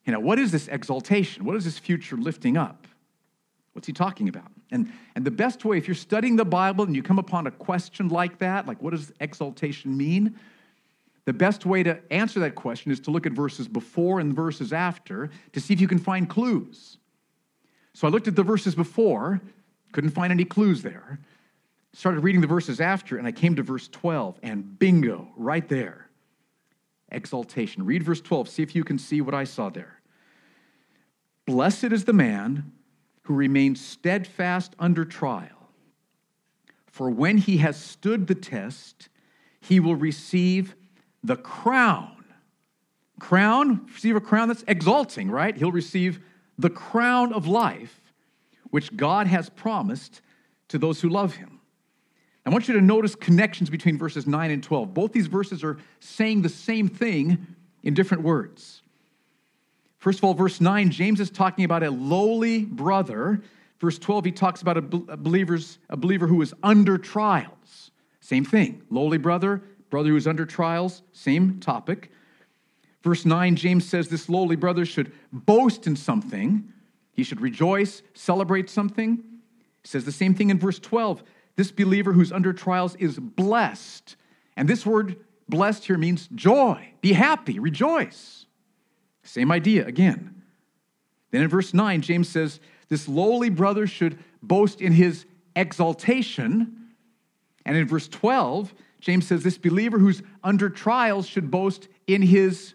You 0.04 0.12
know, 0.12 0.20
what 0.20 0.38
is 0.38 0.52
this 0.52 0.68
exaltation? 0.68 1.44
What 1.44 1.56
is 1.56 1.64
this 1.64 1.78
future 1.78 2.16
lifting 2.16 2.56
up? 2.56 2.86
What's 3.72 3.86
he 3.86 3.92
talking 3.92 4.28
about? 4.28 4.50
And, 4.70 4.92
and 5.14 5.24
the 5.24 5.30
best 5.30 5.64
way, 5.64 5.78
if 5.78 5.88
you're 5.88 5.94
studying 5.94 6.36
the 6.36 6.44
Bible 6.44 6.84
and 6.84 6.94
you 6.94 7.02
come 7.02 7.18
upon 7.18 7.46
a 7.46 7.50
question 7.50 8.08
like 8.08 8.38
that, 8.38 8.66
like 8.66 8.82
what 8.82 8.90
does 8.90 9.12
exaltation 9.20 9.96
mean? 9.96 10.38
The 11.26 11.32
best 11.32 11.66
way 11.66 11.82
to 11.82 12.00
answer 12.10 12.40
that 12.40 12.54
question 12.54 12.92
is 12.92 13.00
to 13.00 13.10
look 13.10 13.26
at 13.26 13.32
verses 13.32 13.68
before 13.68 14.20
and 14.20 14.32
verses 14.32 14.72
after 14.72 15.28
to 15.52 15.60
see 15.60 15.74
if 15.74 15.80
you 15.80 15.88
can 15.88 15.98
find 15.98 16.30
clues. 16.30 16.98
So 17.92 18.06
I 18.06 18.10
looked 18.10 18.28
at 18.28 18.36
the 18.36 18.44
verses 18.44 18.74
before, 18.74 19.40
couldn't 19.92 20.10
find 20.10 20.30
any 20.30 20.44
clues 20.44 20.82
there. 20.82 21.18
Started 21.92 22.20
reading 22.20 22.40
the 22.40 22.46
verses 22.46 22.80
after, 22.80 23.18
and 23.18 23.26
I 23.26 23.32
came 23.32 23.56
to 23.56 23.62
verse 23.62 23.88
12, 23.88 24.38
and 24.42 24.78
bingo, 24.78 25.28
right 25.36 25.68
there. 25.68 26.08
Exaltation. 27.10 27.84
Read 27.84 28.02
verse 28.02 28.20
12, 28.20 28.48
see 28.48 28.62
if 28.62 28.74
you 28.74 28.84
can 28.84 28.98
see 28.98 29.20
what 29.20 29.34
I 29.34 29.44
saw 29.44 29.68
there. 29.68 30.00
Blessed 31.44 31.84
is 31.84 32.04
the 32.04 32.12
man 32.12 32.70
who 33.22 33.34
remains 33.34 33.84
steadfast 33.84 34.76
under 34.78 35.04
trial, 35.04 35.70
for 36.86 37.10
when 37.10 37.38
he 37.38 37.56
has 37.56 37.76
stood 37.76 38.26
the 38.28 38.34
test, 38.34 39.08
he 39.60 39.80
will 39.80 39.96
receive 39.96 40.76
the 41.26 41.36
crown. 41.36 42.12
Crown, 43.18 43.86
receive 43.92 44.16
a 44.16 44.20
crown 44.20 44.48
that's 44.48 44.64
exalting, 44.68 45.30
right? 45.30 45.56
He'll 45.56 45.72
receive 45.72 46.20
the 46.58 46.70
crown 46.70 47.32
of 47.32 47.46
life, 47.46 48.00
which 48.70 48.96
God 48.96 49.26
has 49.26 49.48
promised 49.48 50.20
to 50.68 50.78
those 50.78 51.00
who 51.00 51.08
love 51.08 51.34
him. 51.34 51.60
I 52.44 52.50
want 52.50 52.68
you 52.68 52.74
to 52.74 52.80
notice 52.80 53.16
connections 53.16 53.70
between 53.70 53.98
verses 53.98 54.26
9 54.26 54.50
and 54.52 54.62
12. 54.62 54.94
Both 54.94 55.12
these 55.12 55.26
verses 55.26 55.64
are 55.64 55.78
saying 55.98 56.42
the 56.42 56.48
same 56.48 56.88
thing 56.88 57.44
in 57.82 57.92
different 57.94 58.22
words. 58.22 58.82
First 59.98 60.20
of 60.20 60.24
all, 60.24 60.34
verse 60.34 60.60
9, 60.60 60.90
James 60.90 61.18
is 61.18 61.30
talking 61.30 61.64
about 61.64 61.82
a 61.82 61.90
lowly 61.90 62.64
brother. 62.64 63.42
Verse 63.80 63.98
12, 63.98 64.26
he 64.26 64.32
talks 64.32 64.62
about 64.62 64.76
a, 64.76 64.82
believer's, 64.82 65.78
a 65.90 65.96
believer 65.96 66.28
who 66.28 66.40
is 66.40 66.54
under 66.62 66.98
trials. 66.98 67.90
Same 68.20 68.44
thing. 68.44 68.82
Lowly 68.90 69.18
brother, 69.18 69.62
brother 69.90 70.10
who 70.10 70.16
is 70.16 70.26
under 70.26 70.46
trials, 70.46 71.02
same 71.12 71.60
topic. 71.60 72.10
Verse 73.02 73.24
9, 73.24 73.56
James 73.56 73.88
says 73.88 74.08
this 74.08 74.28
lowly 74.28 74.56
brother 74.56 74.84
should 74.84 75.12
boast 75.32 75.86
in 75.86 75.94
something. 75.94 76.72
He 77.12 77.22
should 77.22 77.40
rejoice, 77.40 78.02
celebrate 78.14 78.68
something. 78.68 79.16
He 79.16 79.88
says 79.88 80.04
the 80.04 80.12
same 80.12 80.34
thing 80.34 80.50
in 80.50 80.58
verse 80.58 80.78
12. 80.78 81.22
This 81.54 81.70
believer 81.70 82.12
who's 82.12 82.32
under 82.32 82.52
trials 82.52 82.94
is 82.96 83.18
blessed. 83.18 84.16
And 84.56 84.68
this 84.68 84.84
word 84.84 85.16
blessed 85.48 85.86
here 85.86 85.98
means 85.98 86.28
joy. 86.34 86.92
Be 87.00 87.12
happy, 87.12 87.58
rejoice. 87.58 88.46
Same 89.22 89.50
idea 89.52 89.86
again. 89.86 90.42
Then 91.30 91.42
in 91.42 91.48
verse 91.48 91.74
9, 91.74 92.00
James 92.02 92.28
says, 92.28 92.60
This 92.88 93.08
lowly 93.08 93.50
brother 93.50 93.86
should 93.86 94.18
boast 94.42 94.80
in 94.80 94.92
his 94.92 95.26
exaltation. 95.54 96.88
And 97.64 97.76
in 97.76 97.86
verse 97.86 98.08
12, 98.08 98.74
James 99.06 99.24
says 99.24 99.44
this 99.44 99.56
believer 99.56 100.00
who's 100.00 100.20
under 100.42 100.68
trials 100.68 101.28
should 101.28 101.48
boast 101.48 101.86
in 102.08 102.22
his, 102.22 102.74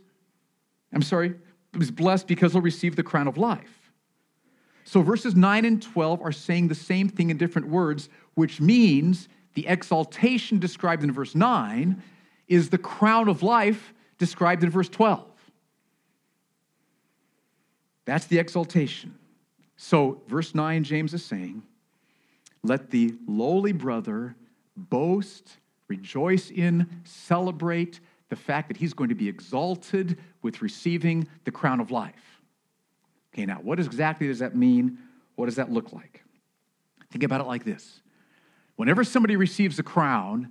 I'm 0.93 1.01
sorry, 1.01 1.35
is 1.77 1.91
blessed 1.91 2.25
because 2.25 2.53
he'll 2.53 2.61
receive 2.61 2.95
the 2.95 3.03
crown 3.03 3.27
of 3.27 3.38
life. 3.38 3.91
So 4.85 5.01
verses 5.01 5.35
9 5.35 5.65
and 5.65 5.81
12 5.81 6.21
are 6.21 6.31
saying 6.31 6.69
the 6.69 6.75
same 6.75 7.09
thing 7.09 7.31
in 7.31 7.38
different 7.38 7.67
words, 7.67 8.07
which 8.35 8.61
means 8.61 9.27
the 9.55 9.67
exaltation 9.67 10.57
described 10.57 11.03
in 11.03 11.11
verse 11.11 11.35
9 11.35 12.01
is 12.47 12.69
the 12.69 12.77
crown 12.77 13.27
of 13.27 13.43
life 13.43 13.93
described 14.17 14.63
in 14.63 14.69
verse 14.69 14.88
12. 14.88 15.27
That's 18.05 18.27
the 18.27 18.39
exaltation. 18.39 19.15
So, 19.75 20.21
verse 20.29 20.55
9, 20.55 20.85
James 20.85 21.13
is 21.13 21.25
saying, 21.25 21.61
Let 22.63 22.89
the 22.89 23.15
lowly 23.27 23.73
brother 23.73 24.38
boast 24.77 25.57
rejoice 25.91 26.50
in, 26.50 26.88
celebrate 27.03 28.00
the 28.29 28.36
fact 28.38 28.69
that 28.69 28.77
he's 28.77 28.93
going 28.93 29.10
to 29.10 29.15
be 29.15 29.27
exalted 29.27 30.17
with 30.41 30.62
receiving 30.62 31.27
the 31.43 31.51
crown 31.51 31.81
of 31.81 31.91
life. 31.91 32.41
Okay, 33.33 33.45
now, 33.45 33.60
what 33.62 33.77
exactly 33.77 34.27
does 34.27 34.39
that 34.39 34.55
mean? 34.55 34.98
What 35.36 35.48
does 35.48 35.57
that 35.57 35.69
look 35.69 35.91
like? 35.91 36.24
Think 37.12 37.25
about 37.25 37.41
it 37.41 37.48
like 37.48 37.65
this 37.65 38.01
whenever 38.77 39.03
somebody 39.03 39.36
receives 39.36 39.77
a 39.77 39.83
crown, 39.83 40.50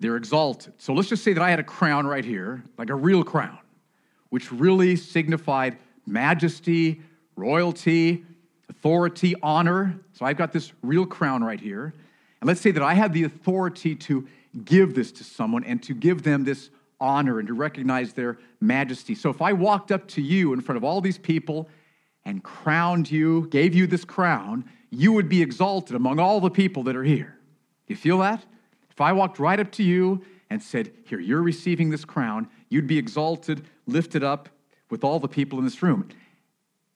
they're 0.00 0.16
exalted. 0.16 0.74
So 0.76 0.92
let's 0.92 1.08
just 1.08 1.24
say 1.24 1.32
that 1.32 1.42
I 1.42 1.48
had 1.48 1.60
a 1.60 1.64
crown 1.78 2.06
right 2.06 2.24
here, 2.24 2.62
like 2.76 2.90
a 2.90 2.94
real 2.94 3.22
crown, 3.22 3.58
which 4.28 4.52
really 4.52 4.96
signified 4.96 5.78
majesty, 6.04 7.00
royalty, 7.36 8.24
authority, 8.68 9.34
honor. 9.42 9.98
So 10.12 10.26
I've 10.26 10.36
got 10.36 10.52
this 10.52 10.72
real 10.82 11.06
crown 11.06 11.42
right 11.42 11.60
here. 11.60 11.94
And 12.40 12.48
let's 12.48 12.60
say 12.60 12.70
that 12.70 12.82
I 12.82 12.94
have 12.94 13.12
the 13.12 13.24
authority 13.24 13.94
to 13.94 14.26
give 14.64 14.94
this 14.94 15.12
to 15.12 15.24
someone 15.24 15.64
and 15.64 15.82
to 15.84 15.94
give 15.94 16.22
them 16.22 16.44
this 16.44 16.70
honor 17.00 17.38
and 17.38 17.48
to 17.48 17.54
recognize 17.54 18.12
their 18.12 18.38
majesty. 18.60 19.14
So 19.14 19.30
if 19.30 19.40
I 19.40 19.52
walked 19.52 19.90
up 19.90 20.06
to 20.08 20.22
you 20.22 20.52
in 20.52 20.60
front 20.60 20.76
of 20.76 20.84
all 20.84 21.00
these 21.00 21.18
people 21.18 21.68
and 22.24 22.42
crowned 22.42 23.10
you, 23.10 23.46
gave 23.48 23.74
you 23.74 23.86
this 23.86 24.04
crown, 24.04 24.64
you 24.90 25.12
would 25.12 25.28
be 25.28 25.40
exalted 25.40 25.96
among 25.96 26.18
all 26.18 26.40
the 26.40 26.50
people 26.50 26.82
that 26.84 26.96
are 26.96 27.04
here. 27.04 27.38
You 27.86 27.96
feel 27.96 28.18
that? 28.18 28.44
If 28.90 29.00
I 29.00 29.12
walked 29.12 29.38
right 29.38 29.58
up 29.58 29.72
to 29.72 29.82
you 29.82 30.22
and 30.50 30.62
said, 30.62 30.92
Here, 31.04 31.20
you're 31.20 31.42
receiving 31.42 31.90
this 31.90 32.04
crown, 32.04 32.48
you'd 32.68 32.86
be 32.86 32.98
exalted, 32.98 33.64
lifted 33.86 34.22
up 34.22 34.48
with 34.90 35.04
all 35.04 35.20
the 35.20 35.28
people 35.28 35.58
in 35.58 35.64
this 35.64 35.82
room. 35.82 36.08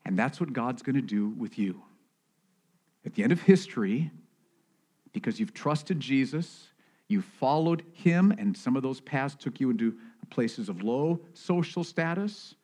And 0.04 0.18
that's 0.18 0.38
what 0.38 0.52
God's 0.52 0.82
going 0.82 0.96
to 0.96 1.02
do 1.02 1.28
with 1.28 1.58
you. 1.58 1.82
At 3.06 3.14
the 3.14 3.22
end 3.22 3.32
of 3.32 3.42
history, 3.42 4.10
because 5.12 5.38
you've 5.40 5.54
trusted 5.54 6.00
Jesus, 6.00 6.68
you 7.14 7.22
followed 7.22 7.84
him, 7.92 8.34
and 8.38 8.56
some 8.56 8.76
of 8.76 8.82
those 8.82 9.00
paths 9.00 9.36
took 9.36 9.60
you 9.60 9.70
into 9.70 9.96
places 10.30 10.68
of 10.68 10.82
low 10.82 11.20
social 11.32 11.84
status. 11.84 12.56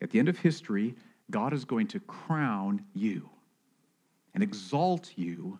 At 0.00 0.10
the 0.10 0.18
end 0.18 0.28
of 0.28 0.38
history, 0.38 0.94
God 1.30 1.52
is 1.52 1.66
going 1.66 1.86
to 1.88 2.00
crown 2.00 2.82
you 2.94 3.28
and 4.32 4.42
exalt 4.42 5.12
you 5.16 5.58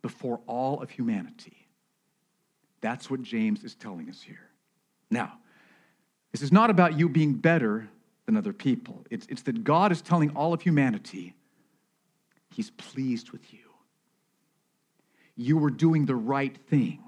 before 0.00 0.40
all 0.46 0.82
of 0.82 0.88
humanity. 0.90 1.68
That's 2.80 3.10
what 3.10 3.22
James 3.22 3.62
is 3.62 3.74
telling 3.74 4.08
us 4.08 4.22
here. 4.22 4.50
Now, 5.10 5.38
this 6.32 6.40
is 6.40 6.50
not 6.50 6.70
about 6.70 6.98
you 6.98 7.08
being 7.08 7.34
better 7.34 7.88
than 8.24 8.36
other 8.36 8.52
people, 8.52 9.04
it's, 9.10 9.26
it's 9.28 9.42
that 9.42 9.62
God 9.62 9.92
is 9.92 10.02
telling 10.02 10.30
all 10.30 10.52
of 10.52 10.62
humanity, 10.62 11.34
He's 12.50 12.70
pleased 12.70 13.32
with 13.32 13.52
you. 13.52 13.60
You 15.36 15.58
were 15.58 15.70
doing 15.70 16.06
the 16.06 16.16
right 16.16 16.56
thing. 16.56 17.05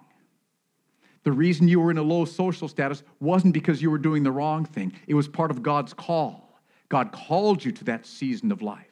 The 1.25 1.33
reason 1.33 1.69
you 1.69 1.81
were 1.81 1.91
in 1.91 1.99
a 1.99 2.03
low 2.03 2.25
social 2.25 2.69
status 2.69 3.03
wasn't 3.21 3.55
because 3.55 3.83
you 3.83 3.91
were 3.91 3.99
doing 3.99 4.23
the 4.23 4.33
wrong 4.33 4.65
thing, 4.65 4.93
it 5.07 5.15
was 5.15 5.29
part 5.29 5.51
of 5.51 5.63
God's 5.63 5.93
call. 5.93 6.61
God 6.89 7.13
called 7.13 7.65
you 7.65 7.73
to 7.73 7.85
that 7.85 8.07
season 8.07 8.51
of 8.51 8.63
life. 8.63 8.87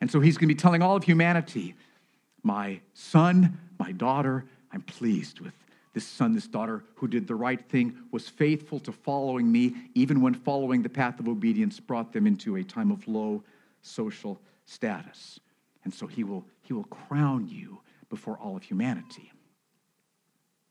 And 0.00 0.10
so 0.10 0.20
he's 0.20 0.36
going 0.36 0.48
to 0.48 0.54
be 0.54 0.58
telling 0.58 0.82
all 0.82 0.96
of 0.96 1.04
humanity, 1.04 1.74
my 2.42 2.80
son, 2.94 3.58
my 3.78 3.92
daughter, 3.92 4.44
I'm 4.72 4.82
pleased 4.82 5.40
with 5.40 5.54
this 5.96 6.06
son, 6.06 6.34
this 6.34 6.46
daughter 6.46 6.84
who 6.96 7.08
did 7.08 7.26
the 7.26 7.34
right 7.34 7.66
thing, 7.70 7.96
was 8.12 8.28
faithful 8.28 8.78
to 8.80 8.92
following 8.92 9.50
me, 9.50 9.74
even 9.94 10.20
when 10.20 10.34
following 10.34 10.82
the 10.82 10.90
path 10.90 11.18
of 11.18 11.26
obedience 11.26 11.80
brought 11.80 12.12
them 12.12 12.26
into 12.26 12.56
a 12.56 12.62
time 12.62 12.90
of 12.90 13.08
low 13.08 13.42
social 13.80 14.38
status. 14.66 15.40
And 15.84 15.94
so 15.94 16.06
he 16.06 16.22
will, 16.22 16.44
he 16.60 16.74
will 16.74 16.84
crown 16.84 17.48
you 17.48 17.80
before 18.10 18.36
all 18.36 18.58
of 18.58 18.62
humanity. 18.62 19.32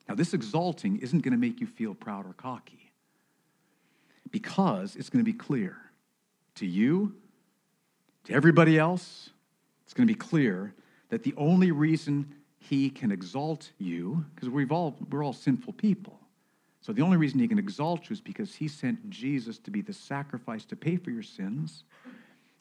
Now, 0.07 0.15
this 0.15 0.33
exalting 0.33 0.97
isn't 0.97 1.21
going 1.21 1.31
to 1.31 1.39
make 1.39 1.59
you 1.59 1.67
feel 1.67 1.95
proud 1.95 2.25
or 2.25 2.33
cocky 2.33 2.91
because 4.31 4.95
it's 4.95 5.09
going 5.09 5.23
to 5.23 5.31
be 5.31 5.37
clear 5.37 5.77
to 6.55 6.65
you, 6.65 7.15
to 8.25 8.33
everybody 8.33 8.77
else, 8.77 9.29
it's 9.83 9.93
going 9.93 10.07
to 10.07 10.13
be 10.13 10.17
clear 10.17 10.73
that 11.09 11.23
the 11.23 11.33
only 11.37 11.71
reason 11.71 12.33
he 12.59 12.89
can 12.89 13.11
exalt 13.11 13.71
you, 13.77 14.25
because 14.33 14.49
we've 14.49 14.71
all, 14.71 14.95
we're 15.09 15.23
all 15.23 15.33
sinful 15.33 15.73
people. 15.73 16.19
So 16.81 16.93
the 16.93 17.01
only 17.01 17.17
reason 17.17 17.39
he 17.39 17.47
can 17.47 17.59
exalt 17.59 18.09
you 18.09 18.13
is 18.13 18.21
because 18.21 18.55
he 18.55 18.67
sent 18.67 19.09
Jesus 19.09 19.57
to 19.59 19.71
be 19.71 19.81
the 19.81 19.93
sacrifice 19.93 20.65
to 20.65 20.75
pay 20.75 20.97
for 20.97 21.11
your 21.11 21.23
sins, 21.23 21.83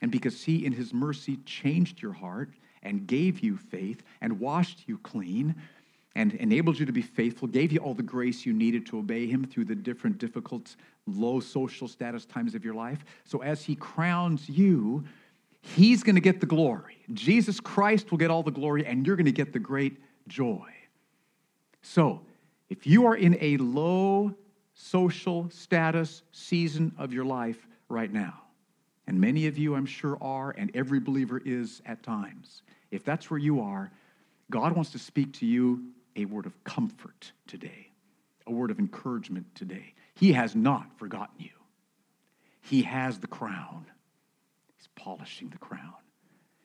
and 0.01 0.11
because 0.11 0.43
he, 0.43 0.67
in 0.67 0.73
his 0.73 0.93
mercy, 0.93 1.39
changed 1.45 2.03
your 2.03 2.13
heart 2.13 2.51
and 2.83 3.07
gave 3.07 3.41
you 3.41 3.57
faith 3.57 4.03
and 4.21 4.39
washed 4.39 4.85
you 4.87 4.99
clean 4.99 5.55
and 6.17 6.35
enabled 6.35 6.79
you 6.79 6.87
to 6.87 6.93
be 6.93 7.03
faithful, 7.03 7.49
gave 7.49 7.73
you 7.73 7.81
all 7.81 7.95
the 7.95 8.03
grace 8.03 8.47
you 8.47 8.53
needed 8.53 8.87
to 8.87 8.99
obey 8.99 9.27
him 9.27 9.45
through 9.45 9.65
the 9.65 9.75
different 9.75 10.19
difficult, 10.19 10.77
low 11.07 11.41
social 11.41 11.89
status 11.89 12.25
times 12.25 12.55
of 12.55 12.65
your 12.65 12.75
life. 12.75 13.05
So 13.25 13.43
as 13.43 13.65
he 13.65 13.75
crowns 13.75 14.49
you, 14.49 15.05
he's 15.61 16.03
going 16.03 16.15
to 16.15 16.21
get 16.21 16.41
the 16.41 16.47
glory. 16.47 16.99
Jesus 17.13 17.59
Christ 17.59 18.11
will 18.11 18.19
get 18.19 18.31
all 18.31 18.43
the 18.43 18.53
glory, 18.53 18.87
and 18.87 19.07
you're 19.07 19.17
going 19.17 19.27
to 19.27 19.33
get 19.33 19.53
the 19.53 19.59
great 19.59 19.99
joy. 20.29 20.69
So, 21.83 22.23
if 22.71 22.87
you 22.87 23.07
are 23.07 23.17
in 23.17 23.37
a 23.41 23.57
low 23.59 24.35
social 24.73 25.51
status 25.51 26.23
season 26.33 26.95
of 26.97 27.13
your 27.13 27.25
life 27.25 27.67
right 27.89 28.11
now, 28.11 28.41
and 29.07 29.21
many 29.21 29.47
of 29.47 29.59
you, 29.59 29.75
I'm 29.75 29.85
sure, 29.85 30.17
are, 30.23 30.55
and 30.57 30.71
every 30.75 30.99
believer 30.99 31.43
is 31.45 31.83
at 31.85 32.03
times, 32.03 32.63
if 32.91 33.05
that's 33.05 33.31
where 33.31 33.39
you 33.39 33.61
are, 33.61 33.93
God 34.51 34.75
wants 34.75 34.91
to 34.93 34.99
speak 34.99 35.33
to 35.35 35.47
you 35.47 35.85
a 36.17 36.25
word 36.25 36.47
of 36.47 36.65
comfort 36.65 37.33
today, 37.47 37.91
a 38.47 38.53
word 38.53 38.71
of 38.71 38.79
encouragement 38.79 39.47
today. 39.55 39.95
He 40.15 40.33
has 40.33 40.55
not 40.55 40.99
forgotten 40.99 41.37
you, 41.39 41.51
He 42.61 42.83
has 42.83 43.19
the 43.19 43.27
crown. 43.27 43.87
He's 44.77 44.89
polishing 44.97 45.49
the 45.49 45.59
crown. 45.59 45.95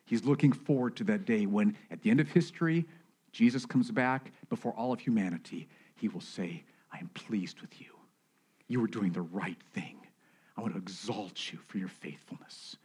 He's 0.06 0.26
looking 0.26 0.52
forward 0.52 0.96
to 0.98 1.04
that 1.06 1.26
day 1.26 1.46
when, 1.46 1.78
at 1.92 2.02
the 2.02 2.10
end 2.10 2.20
of 2.20 2.28
history, 2.28 2.86
Jesus 3.32 3.66
comes 3.66 3.92
back 3.92 4.32
before 4.50 4.74
all 4.74 4.92
of 4.92 5.00
humanity. 5.00 5.68
He 5.96 6.08
will 6.08 6.22
say, 6.22 6.64
I 6.92 6.98
am 6.98 7.10
pleased 7.14 7.62
with 7.62 7.80
you. 7.80 7.88
You 8.68 8.84
are 8.84 8.88
doing 8.88 9.12
the 9.12 9.22
right 9.22 9.62
thing. 9.74 9.98
I 10.58 10.62
want 10.62 10.74
to 10.74 10.80
exalt 10.80 11.52
you 11.54 11.60
for 11.68 11.78
your 11.78 11.88
faithfulness. 11.88 12.76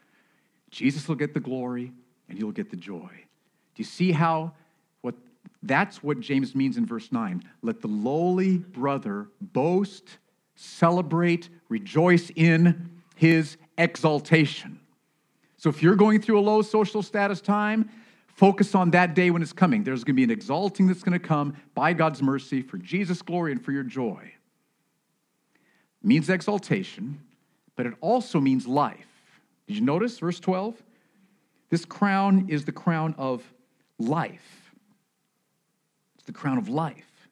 Jesus 0.71 1.09
will 1.09 1.16
get 1.16 1.35
the 1.35 1.40
glory 1.40 1.92
and 2.28 2.38
you'll 2.38 2.52
get 2.52 2.71
the 2.71 2.76
joy. 2.76 3.11
Do 3.11 3.80
you 3.80 3.85
see 3.85 4.12
how 4.12 4.52
that's 5.66 6.02
what 6.02 6.21
James 6.21 6.54
means 6.54 6.76
in 6.76 6.87
verse 6.87 7.11
9. 7.11 7.42
Let 7.62 7.80
the 7.80 7.88
lowly 7.88 8.59
brother 8.59 9.28
boast, 9.40 10.18
celebrate, 10.54 11.49
rejoice 11.68 12.30
in 12.37 12.90
his 13.16 13.56
exaltation. 13.78 14.80
So 15.56 15.71
if 15.71 15.83
you're 15.83 15.97
going 15.97 16.21
through 16.21 16.38
a 16.38 16.42
low 16.42 16.62
social 16.62 17.02
status 17.02 17.40
time, 17.40 17.88
focus 18.26 18.75
on 18.75 18.90
that 18.90 19.14
day 19.14 19.30
when 19.30 19.42
it's 19.42 19.52
coming. 19.52 19.85
There's 19.85 20.04
going 20.04 20.14
to 20.14 20.21
be 20.21 20.25
an 20.25 20.30
exalting 20.30 20.87
that's 20.87 21.02
going 21.02 21.18
to 21.18 21.26
come 21.26 21.56
by 21.75 21.92
God's 21.92 22.23
mercy 22.23 22.61
for 22.61 22.76
Jesus' 22.76 23.23
glory 23.23 23.52
and 23.52 23.64
for 23.64 23.73
your 23.73 23.85
joy. 23.85 24.33
It 26.02 26.06
means 26.06 26.28
exaltation, 26.28 27.21
but 27.76 27.87
it 27.87 27.94
also 28.00 28.40
means 28.40 28.66
life. 28.66 29.06
Did 29.66 29.76
you 29.76 29.83
notice 29.83 30.18
verse 30.18 30.40
12? 30.40 30.83
This 31.71 31.87
crown 31.87 32.47
is 32.50 32.66
the 32.66 32.73
crown 32.73 33.14
of 33.16 33.42
life 33.99 34.63
the 36.24 36.32
crown 36.32 36.58
of 36.58 36.68
life. 36.68 37.28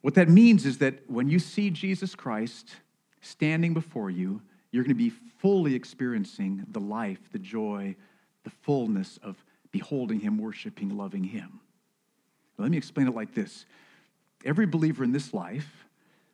What 0.00 0.14
that 0.14 0.28
means 0.28 0.64
is 0.64 0.78
that 0.78 1.08
when 1.10 1.28
you 1.28 1.38
see 1.38 1.70
Jesus 1.70 2.14
Christ 2.14 2.76
standing 3.20 3.74
before 3.74 4.10
you, 4.10 4.40
you're 4.70 4.84
going 4.84 4.94
to 4.96 4.98
be 4.98 5.10
fully 5.10 5.74
experiencing 5.74 6.64
the 6.70 6.80
life, 6.80 7.18
the 7.32 7.38
joy, 7.38 7.96
the 8.44 8.50
fullness 8.50 9.18
of 9.22 9.42
beholding 9.72 10.20
Him, 10.20 10.38
worshiping, 10.38 10.96
loving 10.96 11.24
Him. 11.24 11.60
let 12.58 12.70
me 12.70 12.76
explain 12.76 13.08
it 13.08 13.14
like 13.14 13.34
this 13.34 13.66
Every 14.44 14.66
believer 14.66 15.02
in 15.02 15.12
this 15.12 15.34
life, 15.34 15.84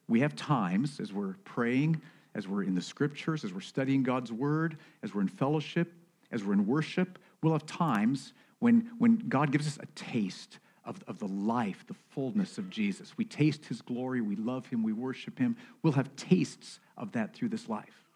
we 0.08 0.20
have 0.20 0.36
times 0.36 1.00
as 1.00 1.12
we're 1.12 1.34
praying, 1.44 2.00
as 2.34 2.46
we're 2.46 2.64
in 2.64 2.74
the 2.74 2.82
scriptures, 2.82 3.44
as 3.44 3.54
we're 3.54 3.60
studying 3.60 4.02
God's 4.02 4.30
word, 4.30 4.76
as 5.02 5.14
we're 5.14 5.22
in 5.22 5.28
fellowship, 5.28 5.92
as 6.30 6.44
we're 6.44 6.52
in 6.52 6.66
worship, 6.66 7.18
we'll 7.42 7.52
have 7.52 7.64
times 7.64 8.34
when, 8.64 8.90
when 8.96 9.16
God 9.28 9.52
gives 9.52 9.66
us 9.66 9.78
a 9.82 9.86
taste 9.94 10.58
of, 10.86 11.04
of 11.06 11.18
the 11.18 11.28
life, 11.28 11.84
the 11.86 11.94
fullness 12.12 12.56
of 12.56 12.70
Jesus. 12.70 13.12
We 13.18 13.26
taste 13.26 13.66
his 13.66 13.82
glory, 13.82 14.22
we 14.22 14.36
love 14.36 14.64
him, 14.68 14.82
we 14.82 14.94
worship 14.94 15.38
him. 15.38 15.54
We'll 15.82 15.92
have 15.92 16.16
tastes 16.16 16.80
of 16.96 17.12
that 17.12 17.34
through 17.34 17.50
this 17.50 17.68
life. 17.68 18.06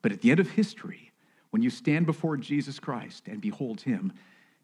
But 0.00 0.10
at 0.10 0.22
the 0.22 0.30
end 0.30 0.40
of 0.40 0.48
history, 0.48 1.12
when 1.50 1.60
you 1.60 1.68
stand 1.68 2.06
before 2.06 2.38
Jesus 2.38 2.78
Christ 2.78 3.28
and 3.28 3.42
behold 3.42 3.82
him, 3.82 4.14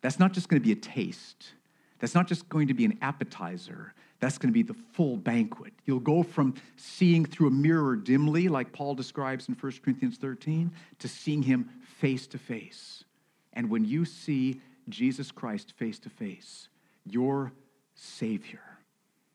that's 0.00 0.18
not 0.18 0.32
just 0.32 0.48
going 0.48 0.62
to 0.62 0.66
be 0.66 0.72
a 0.72 0.76
taste. 0.76 1.52
That's 1.98 2.14
not 2.14 2.26
just 2.26 2.48
going 2.48 2.68
to 2.68 2.74
be 2.74 2.86
an 2.86 2.96
appetizer. 3.02 3.92
That's 4.20 4.38
going 4.38 4.54
to 4.54 4.54
be 4.54 4.62
the 4.62 4.80
full 4.94 5.18
banquet. 5.18 5.74
You'll 5.84 6.00
go 6.00 6.22
from 6.22 6.54
seeing 6.76 7.26
through 7.26 7.48
a 7.48 7.50
mirror 7.50 7.94
dimly, 7.94 8.48
like 8.48 8.72
Paul 8.72 8.94
describes 8.94 9.50
in 9.50 9.54
1 9.54 9.72
Corinthians 9.84 10.16
13, 10.16 10.72
to 11.00 11.08
seeing 11.08 11.42
him 11.42 11.68
face 11.98 12.26
to 12.28 12.38
face. 12.38 13.04
And 13.52 13.68
when 13.68 13.84
you 13.84 14.06
see 14.06 14.62
Jesus 14.88 15.30
Christ 15.30 15.72
face 15.76 15.98
to 16.00 16.10
face, 16.10 16.68
your 17.04 17.52
Savior. 17.94 18.60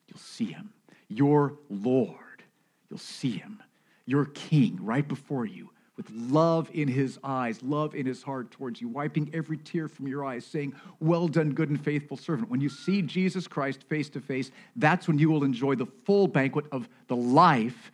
You'll 0.07 0.19
see 0.19 0.45
him. 0.45 0.73
Your 1.07 1.53
Lord. 1.69 2.43
You'll 2.89 2.99
see 2.99 3.31
him. 3.31 3.61
Your 4.05 4.25
King 4.25 4.79
right 4.81 5.07
before 5.07 5.45
you 5.45 5.69
with 5.99 6.09
love 6.11 6.69
in 6.73 6.87
his 6.87 7.19
eyes, 7.25 7.61
love 7.61 7.93
in 7.93 8.05
his 8.05 8.23
heart 8.23 8.51
towards 8.51 8.79
you, 8.79 8.87
wiping 8.87 9.29
every 9.33 9.57
tear 9.57 9.89
from 9.89 10.07
your 10.07 10.23
eyes, 10.23 10.45
saying, 10.45 10.73
Well 11.01 11.27
done, 11.27 11.51
good 11.51 11.69
and 11.69 11.83
faithful 11.83 12.15
servant. 12.15 12.49
When 12.49 12.61
you 12.61 12.69
see 12.69 13.01
Jesus 13.01 13.49
Christ 13.49 13.83
face 13.83 14.09
to 14.11 14.21
face, 14.21 14.49
that's 14.77 15.09
when 15.09 15.19
you 15.19 15.29
will 15.29 15.43
enjoy 15.43 15.75
the 15.75 15.87
full 16.05 16.29
banquet 16.29 16.67
of 16.71 16.87
the 17.09 17.17
life 17.17 17.91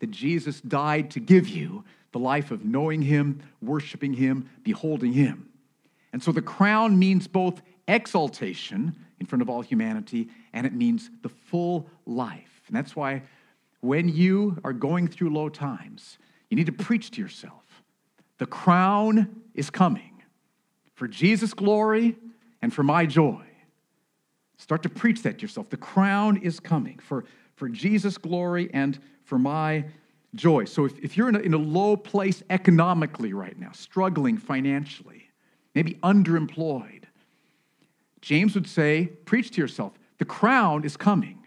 that 0.00 0.10
Jesus 0.10 0.60
died 0.62 1.12
to 1.12 1.20
give 1.20 1.46
you 1.46 1.84
the 2.10 2.18
life 2.18 2.50
of 2.50 2.64
knowing 2.64 3.02
him, 3.02 3.40
worshiping 3.62 4.14
him, 4.14 4.50
beholding 4.64 5.12
him. 5.12 5.48
And 6.14 6.22
so 6.22 6.30
the 6.30 6.40
crown 6.40 6.96
means 6.96 7.26
both 7.26 7.60
exaltation 7.88 8.94
in 9.18 9.26
front 9.26 9.42
of 9.42 9.50
all 9.50 9.62
humanity 9.62 10.28
and 10.52 10.64
it 10.64 10.72
means 10.72 11.10
the 11.22 11.28
full 11.28 11.90
life. 12.06 12.62
And 12.68 12.76
that's 12.76 12.94
why 12.94 13.22
when 13.80 14.08
you 14.08 14.56
are 14.62 14.72
going 14.72 15.08
through 15.08 15.30
low 15.30 15.48
times, 15.48 16.18
you 16.48 16.56
need 16.56 16.66
to 16.66 16.72
preach 16.72 17.10
to 17.10 17.20
yourself 17.20 17.82
the 18.38 18.46
crown 18.46 19.42
is 19.54 19.70
coming 19.70 20.22
for 20.94 21.08
Jesus' 21.08 21.52
glory 21.52 22.16
and 22.62 22.72
for 22.72 22.84
my 22.84 23.06
joy. 23.06 23.44
Start 24.56 24.84
to 24.84 24.88
preach 24.88 25.22
that 25.22 25.38
to 25.38 25.42
yourself. 25.42 25.68
The 25.68 25.76
crown 25.76 26.36
is 26.36 26.60
coming 26.60 27.00
for, 27.00 27.24
for 27.56 27.68
Jesus' 27.68 28.18
glory 28.18 28.70
and 28.72 29.00
for 29.24 29.36
my 29.36 29.86
joy. 30.36 30.66
So 30.66 30.84
if, 30.84 30.96
if 31.00 31.16
you're 31.16 31.28
in 31.28 31.34
a, 31.34 31.40
in 31.40 31.54
a 31.54 31.58
low 31.58 31.96
place 31.96 32.44
economically 32.50 33.32
right 33.32 33.58
now, 33.58 33.72
struggling 33.72 34.38
financially, 34.38 35.23
maybe 35.74 35.94
underemployed. 36.02 37.04
James 38.20 38.54
would 38.54 38.66
say, 38.66 39.10
Preach 39.24 39.50
to 39.52 39.60
yourself. 39.60 39.92
The 40.18 40.24
crown 40.24 40.84
is 40.84 40.96
coming 40.96 41.44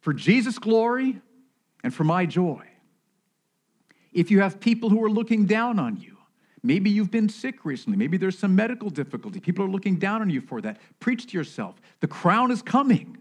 for 0.00 0.12
Jesus' 0.12 0.58
glory 0.58 1.20
and 1.82 1.94
for 1.94 2.04
my 2.04 2.26
joy. 2.26 2.66
If 4.12 4.30
you 4.30 4.40
have 4.40 4.60
people 4.60 4.90
who 4.90 5.02
are 5.04 5.10
looking 5.10 5.46
down 5.46 5.78
on 5.78 5.96
you, 5.96 6.16
maybe 6.62 6.90
you've 6.90 7.10
been 7.10 7.28
sick 7.28 7.64
recently, 7.64 7.96
maybe 7.96 8.16
there's 8.16 8.38
some 8.38 8.54
medical 8.54 8.90
difficulty, 8.90 9.40
people 9.40 9.64
are 9.64 9.70
looking 9.70 9.96
down 9.96 10.20
on 10.20 10.30
you 10.30 10.40
for 10.40 10.60
that, 10.62 10.80
preach 10.98 11.26
to 11.28 11.38
yourself. 11.38 11.76
The 12.00 12.08
crown 12.08 12.50
is 12.50 12.62
coming 12.62 13.18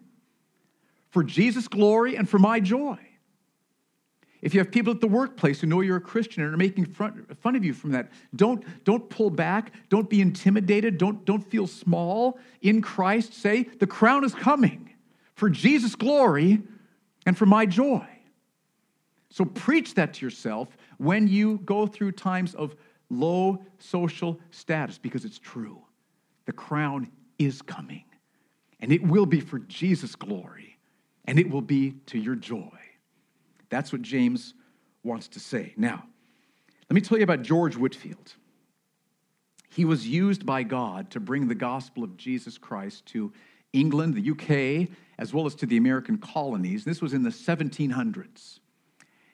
for 1.10 1.23
Jesus' 1.23 1.67
glory 1.67 2.15
and 2.15 2.27
for 2.27 2.39
my 2.39 2.60
joy. 2.60 2.97
If 4.41 4.54
you 4.54 4.60
have 4.60 4.71
people 4.71 4.93
at 4.93 5.02
the 5.02 5.08
workplace 5.08 5.60
who 5.60 5.67
know 5.67 5.82
you're 5.82 5.97
a 5.97 6.02
Christian 6.02 6.43
and 6.43 6.54
are 6.54 6.58
making 6.58 6.86
fun 6.86 7.56
of 7.56 7.65
you 7.65 7.73
from 7.73 7.91
that, 7.91 8.10
don't, 8.36 8.63
don't 8.86 9.10
pull 9.10 9.30
back. 9.30 9.73
Don't 9.89 10.10
be 10.10 10.21
intimidated. 10.21 10.97
Don't, 10.97 11.25
don't 11.25 11.45
feel 11.49 11.67
small 11.67 12.39
in 12.62 12.82
Christ. 12.82 13.34
Say, 13.34 13.63
the 13.63 13.88
crown 13.88 14.23
is 14.23 14.34
coming 14.34 14.91
for 15.36 15.49
Jesus' 15.49 15.95
glory 15.95 16.62
and 17.25 17.38
for 17.38 17.45
my 17.45 17.65
joy. 17.65 18.08
So 19.30 19.45
preach 19.45 19.93
that 19.95 20.15
to 20.15 20.25
yourself 20.25 20.69
when 20.97 21.28
you 21.28 21.60
go 21.65 21.86
through 21.86 22.13
times 22.13 22.56
of 22.56 22.75
low 23.10 23.63
social 23.78 24.39
status 24.52 24.97
because 24.97 25.25
it's 25.25 25.39
true. 25.39 25.82
The 26.45 26.54
crown 26.54 27.12
is 27.38 27.62
coming, 27.62 28.06
and 28.80 28.91
it 28.91 29.04
will 29.04 29.25
be 29.25 29.39
for 29.39 29.60
Jesus' 29.60 30.15
glory, 30.15 30.78
and 31.25 31.38
it 31.38 31.49
will 31.49 31.62
be 31.62 31.91
to 32.08 32.17
your 32.17 32.36
joy. 32.36 32.78
That's 33.69 33.91
what 33.91 34.01
James 34.01 34.53
wants 35.03 35.27
to 35.29 35.39
say. 35.39 35.73
Now, 35.77 36.03
let 36.89 36.95
me 36.95 37.01
tell 37.01 37.17
you 37.17 37.23
about 37.23 37.43
George 37.43 37.75
Whitefield. 37.75 38.34
He 39.69 39.86
was 39.86 40.08
used 40.08 40.45
by 40.45 40.63
God 40.63 41.12
to 41.12 41.19
bring 41.19 41.47
the 41.47 41.55
gospel 41.55 42.03
of 42.03 42.17
Jesus 42.17 42.58
Christ 42.58 43.05
to 43.08 43.32
England, 43.71 44.15
the 44.15 44.32
UK, 44.32 44.89
as 45.19 45.34
well 45.34 45.45
as 45.45 45.53
to 45.55 45.65
the 45.65 45.77
American 45.77 46.17
colonies. 46.17 46.84
This 46.84 47.01
was 47.01 47.13
in 47.13 47.23
the 47.23 47.29
1700s. 47.29 48.60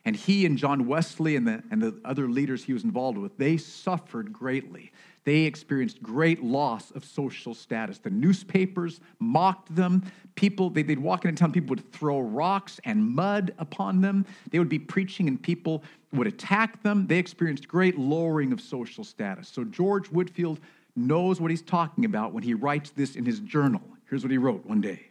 And 0.03 0.15
he 0.15 0.45
and 0.45 0.57
John 0.57 0.85
Wesley 0.85 1.35
and 1.35 1.47
the, 1.47 1.63
and 1.71 1.81
the 1.81 1.99
other 2.05 2.29
leaders 2.29 2.63
he 2.63 2.73
was 2.73 2.83
involved 2.83 3.17
with, 3.17 3.37
they 3.37 3.57
suffered 3.57 4.31
greatly 4.31 4.91
they 5.25 5.41
experienced 5.41 6.01
great 6.01 6.43
loss 6.43 6.91
of 6.91 7.03
social 7.03 7.53
status. 7.53 7.97
The 7.97 8.11
newspapers 8.11 8.99
mocked 9.19 9.75
them. 9.75 10.03
People, 10.35 10.69
they, 10.69 10.83
would 10.83 10.99
walk 10.99 11.25
into 11.25 11.39
town, 11.39 11.51
people 11.51 11.69
would 11.69 11.91
throw 11.91 12.21
rocks 12.21 12.79
and 12.85 13.03
mud 13.03 13.53
upon 13.57 14.01
them. 14.01 14.25
They 14.51 14.59
would 14.59 14.69
be 14.69 14.79
preaching 14.79 15.27
and 15.27 15.41
people 15.41 15.83
would 16.13 16.27
attack 16.27 16.81
them. 16.83 17.07
They 17.07 17.17
experienced 17.17 17.67
great 17.67 17.97
lowering 17.97 18.53
of 18.53 18.61
social 18.61 19.03
status. 19.03 19.49
So 19.49 19.63
George 19.63 20.07
Whitefield 20.07 20.59
knows 20.95 21.41
what 21.41 21.49
he's 21.49 21.63
talking 21.63 22.05
about 22.05 22.31
when 22.31 22.43
he 22.43 22.53
writes 22.53 22.91
this 22.91 23.15
in 23.15 23.25
his 23.25 23.39
journal 23.41 23.81
Here's 24.07 24.23
what 24.23 24.31
he 24.31 24.37
wrote 24.37 24.65
one 24.65 24.81
day 24.81 25.07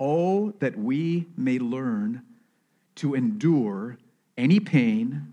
Oh, 0.00 0.50
that 0.58 0.76
we 0.76 1.28
may 1.36 1.60
learn 1.60 2.22
to 2.96 3.14
endure 3.14 3.98
any 4.36 4.58
pain, 4.58 5.32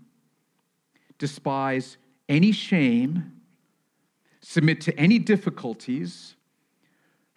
despise 1.18 1.96
any 2.30 2.52
shame, 2.52 3.32
submit 4.40 4.80
to 4.82 4.98
any 4.98 5.18
difficulties 5.18 6.36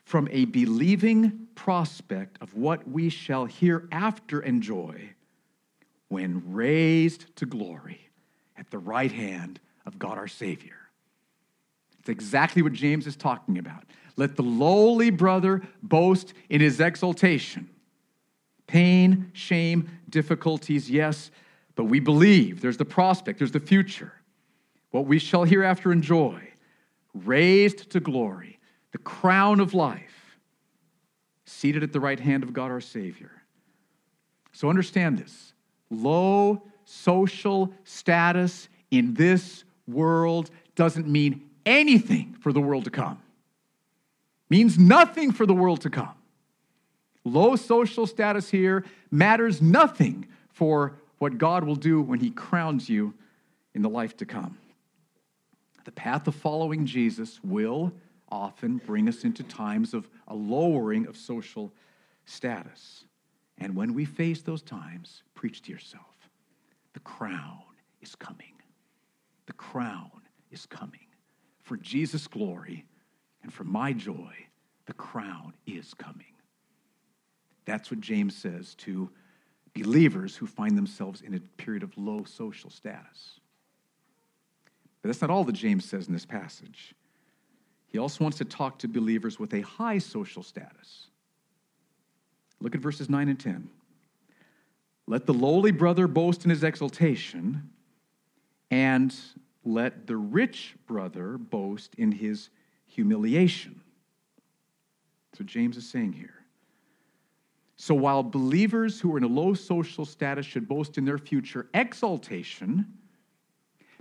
from 0.05 0.29
a 0.31 0.45
believing 0.45 1.47
prospect 1.55 2.37
of 2.41 2.53
what 2.55 2.87
we 2.87 3.09
shall 3.09 3.45
hereafter 3.45 4.41
enjoy 4.41 5.09
when 6.09 6.43
raised 6.53 7.35
to 7.35 7.45
glory 7.45 8.09
at 8.55 8.69
the 8.69 8.77
right 8.77 9.11
hand 9.11 9.59
of 9.85 9.97
God 9.97 10.17
our 10.17 10.27
Savior. 10.27 10.77
It's 11.99 12.09
exactly 12.09 12.61
what 12.61 12.73
James 12.73 13.07
is 13.07 13.15
talking 13.15 13.57
about. 13.57 13.85
Let 14.15 14.35
the 14.35 14.43
lowly 14.43 15.09
brother 15.09 15.63
boast 15.81 16.33
in 16.49 16.61
his 16.61 16.79
exaltation. 16.79 17.69
Pain, 18.67 19.31
shame, 19.33 19.89
difficulties, 20.09 20.89
yes, 20.89 21.31
but 21.75 21.85
we 21.85 21.99
believe 21.99 22.61
there's 22.61 22.77
the 22.77 22.85
prospect, 22.85 23.39
there's 23.39 23.51
the 23.51 23.59
future. 23.59 24.13
What 24.93 25.07
we 25.07 25.17
shall 25.17 25.43
hereafter 25.43 25.91
enjoy, 25.91 26.39
raised 27.15 27.89
to 27.89 27.99
glory, 27.99 28.59
the 28.91 28.99
crown 28.99 29.59
of 29.59 29.73
life, 29.73 30.37
seated 31.45 31.81
at 31.81 31.91
the 31.91 31.99
right 31.99 32.19
hand 32.19 32.43
of 32.43 32.53
God 32.53 32.69
our 32.69 32.79
Savior. 32.79 33.31
So 34.51 34.69
understand 34.69 35.17
this 35.17 35.53
low 35.89 36.61
social 36.85 37.73
status 37.85 38.69
in 38.91 39.15
this 39.15 39.63
world 39.87 40.51
doesn't 40.75 41.07
mean 41.07 41.49
anything 41.65 42.35
for 42.39 42.53
the 42.53 42.61
world 42.61 42.83
to 42.83 42.91
come 42.91 43.17
means 44.47 44.77
nothing 44.77 45.31
for 45.31 45.47
the 45.47 45.55
world 45.55 45.81
to 45.81 45.89
come. 45.89 46.13
Low 47.25 47.55
social 47.55 48.05
status 48.05 48.51
here 48.51 48.85
matters 49.09 49.59
nothing 49.59 50.27
for 50.49 50.93
what 51.17 51.39
God 51.39 51.63
will 51.63 51.77
do 51.77 51.99
when 51.99 52.19
He 52.19 52.29
crowns 52.29 52.87
you 52.89 53.15
in 53.73 53.81
the 53.81 53.89
life 53.89 54.15
to 54.17 54.27
come. 54.27 54.59
The 55.83 55.91
path 55.91 56.27
of 56.27 56.35
following 56.35 56.85
Jesus 56.85 57.39
will 57.43 57.91
often 58.29 58.77
bring 58.77 59.07
us 59.07 59.23
into 59.23 59.43
times 59.43 59.93
of 59.93 60.09
a 60.27 60.35
lowering 60.35 61.07
of 61.07 61.17
social 61.17 61.71
status. 62.25 63.05
And 63.57 63.75
when 63.75 63.93
we 63.93 64.05
face 64.05 64.41
those 64.41 64.61
times, 64.61 65.23
preach 65.35 65.61
to 65.63 65.71
yourself 65.71 66.29
the 66.93 66.99
crown 66.99 67.61
is 68.01 68.15
coming. 68.15 68.53
The 69.45 69.53
crown 69.53 70.11
is 70.51 70.65
coming. 70.65 71.07
For 71.61 71.77
Jesus' 71.77 72.27
glory 72.27 72.85
and 73.41 73.53
for 73.53 73.63
my 73.63 73.93
joy, 73.93 74.33
the 74.85 74.93
crown 74.93 75.53
is 75.65 75.93
coming. 75.93 76.33
That's 77.65 77.89
what 77.89 78.01
James 78.01 78.35
says 78.35 78.75
to 78.75 79.09
believers 79.73 80.35
who 80.35 80.45
find 80.45 80.77
themselves 80.77 81.21
in 81.21 81.33
a 81.33 81.39
period 81.39 81.83
of 81.83 81.97
low 81.97 82.23
social 82.25 82.69
status. 82.69 83.39
But 85.03 85.09
that's 85.09 85.21
not 85.21 85.29
all 85.29 85.43
that 85.43 85.53
James 85.53 85.85
says 85.85 86.07
in 86.07 86.13
this 86.13 86.25
passage. 86.25 86.95
He 87.87 87.99
also 87.99 88.23
wants 88.23 88.37
to 88.39 88.45
talk 88.45 88.79
to 88.79 88.87
believers 88.87 89.37
with 89.37 89.53
a 89.53 89.61
high 89.61 89.99
social 89.99 90.41
status. 90.41 91.07
Look 92.61 92.73
at 92.73 92.81
verses 92.81 93.09
9 93.09 93.27
and 93.27 93.39
10. 93.39 93.69
Let 95.05 95.25
the 95.25 95.33
lowly 95.33 95.71
brother 95.71 96.07
boast 96.07 96.45
in 96.45 96.49
his 96.49 96.63
exaltation, 96.63 97.69
and 98.71 99.13
let 99.65 100.07
the 100.07 100.15
rich 100.15 100.75
brother 100.87 101.37
boast 101.37 101.93
in 101.95 102.13
his 102.13 102.49
humiliation. 102.85 103.81
That's 105.31 105.41
what 105.41 105.47
James 105.47 105.75
is 105.75 105.87
saying 105.89 106.13
here. 106.13 106.45
So 107.75 107.93
while 107.93 108.23
believers 108.23 109.01
who 109.01 109.13
are 109.13 109.17
in 109.17 109.25
a 109.25 109.27
low 109.27 109.53
social 109.53 110.05
status 110.05 110.45
should 110.45 110.69
boast 110.69 110.97
in 110.97 111.03
their 111.03 111.17
future 111.17 111.67
exaltation, 111.73 112.85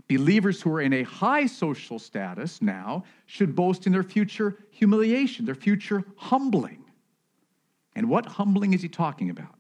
believers 0.09 0.61
who 0.61 0.73
are 0.73 0.81
in 0.81 0.93
a 0.93 1.03
high 1.03 1.47
social 1.47 1.99
status 1.99 2.61
now 2.61 3.05
should 3.27 3.55
boast 3.55 3.87
in 3.87 3.93
their 3.93 4.03
future 4.03 4.57
humiliation, 4.71 5.45
their 5.45 5.55
future 5.55 6.05
humbling. 6.17 6.85
And 7.95 8.09
what 8.09 8.27
humbling 8.27 8.73
is 8.73 8.83
he 8.83 8.89
talking 8.89 9.31
about? 9.31 9.55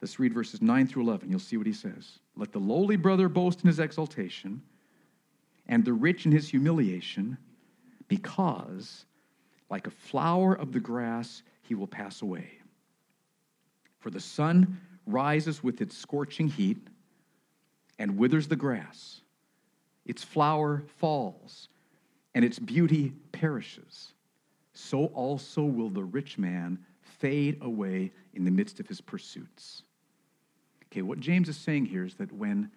Let's 0.00 0.18
read 0.18 0.34
verses 0.34 0.60
9 0.60 0.86
through 0.86 1.02
11. 1.02 1.30
You'll 1.30 1.38
see 1.38 1.56
what 1.56 1.66
he 1.66 1.72
says. 1.72 2.18
Let 2.36 2.52
the 2.52 2.58
lowly 2.58 2.96
brother 2.96 3.28
boast 3.28 3.62
in 3.62 3.68
his 3.68 3.78
exaltation, 3.78 4.62
and 5.66 5.84
the 5.84 5.94
rich 5.94 6.26
in 6.26 6.32
his 6.32 6.48
humiliation, 6.48 7.38
because 8.08 9.06
like 9.70 9.86
a 9.86 9.90
flower 9.90 10.54
of 10.54 10.72
the 10.72 10.80
grass, 10.80 11.42
he 11.62 11.74
will 11.74 11.86
pass 11.86 12.22
away. 12.22 12.50
For 13.98 14.10
the 14.10 14.20
sun 14.20 14.78
rises 15.06 15.62
with 15.62 15.80
its 15.80 15.96
scorching 15.96 16.48
heat 16.48 16.78
and 17.98 18.18
withers 18.18 18.48
the 18.48 18.56
grass. 18.56 19.20
Its 20.04 20.22
flower 20.22 20.82
falls, 20.98 21.68
and 22.34 22.44
its 22.44 22.58
beauty 22.58 23.12
perishes. 23.32 24.12
So 24.72 25.06
also 25.06 25.62
will 25.62 25.90
the 25.90 26.04
rich 26.04 26.36
man 26.36 26.78
fade 27.00 27.58
away 27.62 28.12
in 28.34 28.44
the 28.44 28.50
midst 28.50 28.80
of 28.80 28.88
his 28.88 29.00
pursuits. 29.00 29.82
Okay, 30.86 31.02
what 31.02 31.20
James 31.20 31.48
is 31.48 31.56
saying 31.56 31.86
here 31.86 32.04
is 32.04 32.14
that 32.16 32.32
when, 32.32 32.70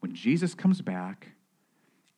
when 0.00 0.14
Jesus 0.14 0.54
comes 0.54 0.80
back, 0.80 1.28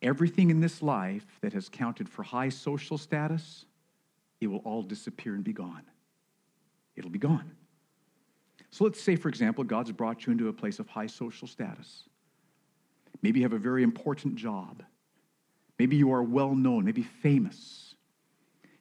everything 0.03 0.51
in 0.51 0.61
this 0.61 0.83
life 0.83 1.27
that 1.41 1.53
has 1.53 1.69
counted 1.69 2.09
for 2.09 2.23
high 2.23 2.49
social 2.49 2.99
status, 2.99 3.65
it 4.41 4.47
will 4.47 4.59
all 4.59 4.83
disappear 4.83 5.35
and 5.35 5.45
be 5.45 5.53
gone. 5.53 5.83
It'll 6.97 7.11
be 7.11 7.19
gone. 7.19 7.51
So 8.71 8.85
let's 8.85 9.01
say, 9.01 9.17
for 9.17 9.29
example, 9.29 9.65
God's 9.65 9.93
brought 9.93 10.27
you 10.27 10.33
into 10.33 10.49
a 10.49 10.53
place 10.53 10.79
of 10.79 10.89
high 10.89 11.07
social 11.07 11.49
status. 11.49 12.05
Maybe 13.25 13.41
you 13.41 13.47
have 13.47 13.55
a 13.55 13.59
very 13.59 13.83
important 13.83 14.37
job. 14.37 14.83
Maybe 15.79 15.97
you 15.97 16.13
are 16.13 16.23
well 16.23 16.55
known, 16.55 16.85
maybe 16.85 17.03
famous. 17.03 17.95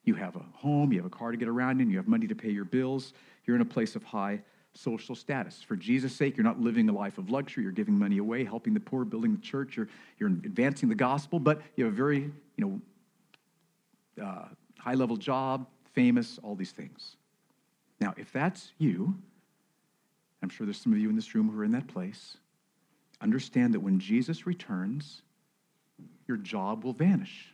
You 0.04 0.16
have 0.16 0.36
a 0.36 0.44
home, 0.52 0.92
you 0.92 1.00
have 1.00 1.06
a 1.06 1.16
car 1.16 1.32
to 1.32 1.38
get 1.38 1.48
around 1.48 1.80
in, 1.80 1.90
you 1.90 1.96
have 1.96 2.10
money 2.10 2.28
to 2.28 2.36
pay 2.36 2.50
your 2.50 2.66
bills. 2.66 3.14
You're 3.46 3.56
in 3.56 3.62
a 3.62 3.66
place 3.66 3.96
of 3.96 4.04
high 4.04 4.42
social 4.74 5.16
status. 5.16 5.64
For 5.64 5.78
Jesus' 5.78 6.14
sake, 6.14 6.36
you're 6.36 6.44
not 6.44 6.60
living 6.60 6.90
a 6.90 6.92
life 6.92 7.18
of 7.18 7.30
luxury. 7.30 7.64
You're 7.64 7.72
giving 7.72 7.98
money 7.98 8.18
away, 8.18 8.44
helping 8.44 8.74
the 8.74 8.82
poor, 8.82 9.06
building 9.06 9.34
the 9.34 9.42
church. 9.42 9.78
You're, 9.78 9.88
you're 10.20 10.28
advancing 10.28 10.90
the 10.90 10.96
gospel, 10.96 11.40
but 11.40 11.62
you 11.78 11.86
have 11.86 11.94
a 11.94 11.96
very, 11.96 12.30
you 12.58 12.82
know, 14.18 14.22
uh, 14.22 14.48
high 14.78 14.96
level 14.96 15.16
job, 15.16 15.68
famous, 15.94 16.38
all 16.44 16.56
these 16.56 16.72
things. 16.72 17.16
Now, 18.02 18.14
if 18.18 18.34
that's 18.34 18.74
you, 18.78 19.16
I'm 20.42 20.50
sure 20.50 20.66
there's 20.66 20.82
some 20.82 20.92
of 20.92 21.00
you 21.00 21.10
in 21.10 21.16
this 21.16 21.34
room 21.34 21.50
who 21.50 21.58
are 21.62 21.64
in 21.64 21.72
that 21.72 21.88
place, 21.88 22.36
understand 23.24 23.74
that 23.74 23.80
when 23.80 24.00
Jesus 24.00 24.46
returns, 24.46 25.22
your 26.28 26.38
job 26.38 26.84
will 26.84 26.94
vanish, 26.94 27.48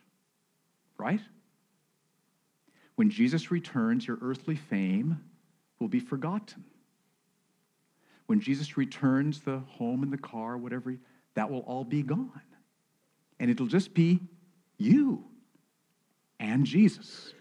right? 0.97 1.21
When 2.95 3.09
Jesus 3.09 3.51
returns, 3.51 4.05
your 4.05 4.17
earthly 4.21 4.55
fame 4.55 5.21
will 5.79 5.87
be 5.87 5.99
forgotten. 5.99 6.65
When 8.25 8.41
Jesus 8.41 8.77
returns, 8.77 9.41
the 9.41 9.59
home 9.59 10.03
and 10.03 10.11
the 10.11 10.17
car, 10.17 10.57
whatever, 10.57 10.97
that 11.35 11.49
will 11.49 11.61
all 11.61 11.83
be 11.83 12.03
gone. 12.03 12.41
And 13.39 13.49
it'll 13.49 13.67
just 13.67 13.93
be 13.93 14.19
you 14.77 15.23
and 16.39 16.65
Jesus. 16.65 17.33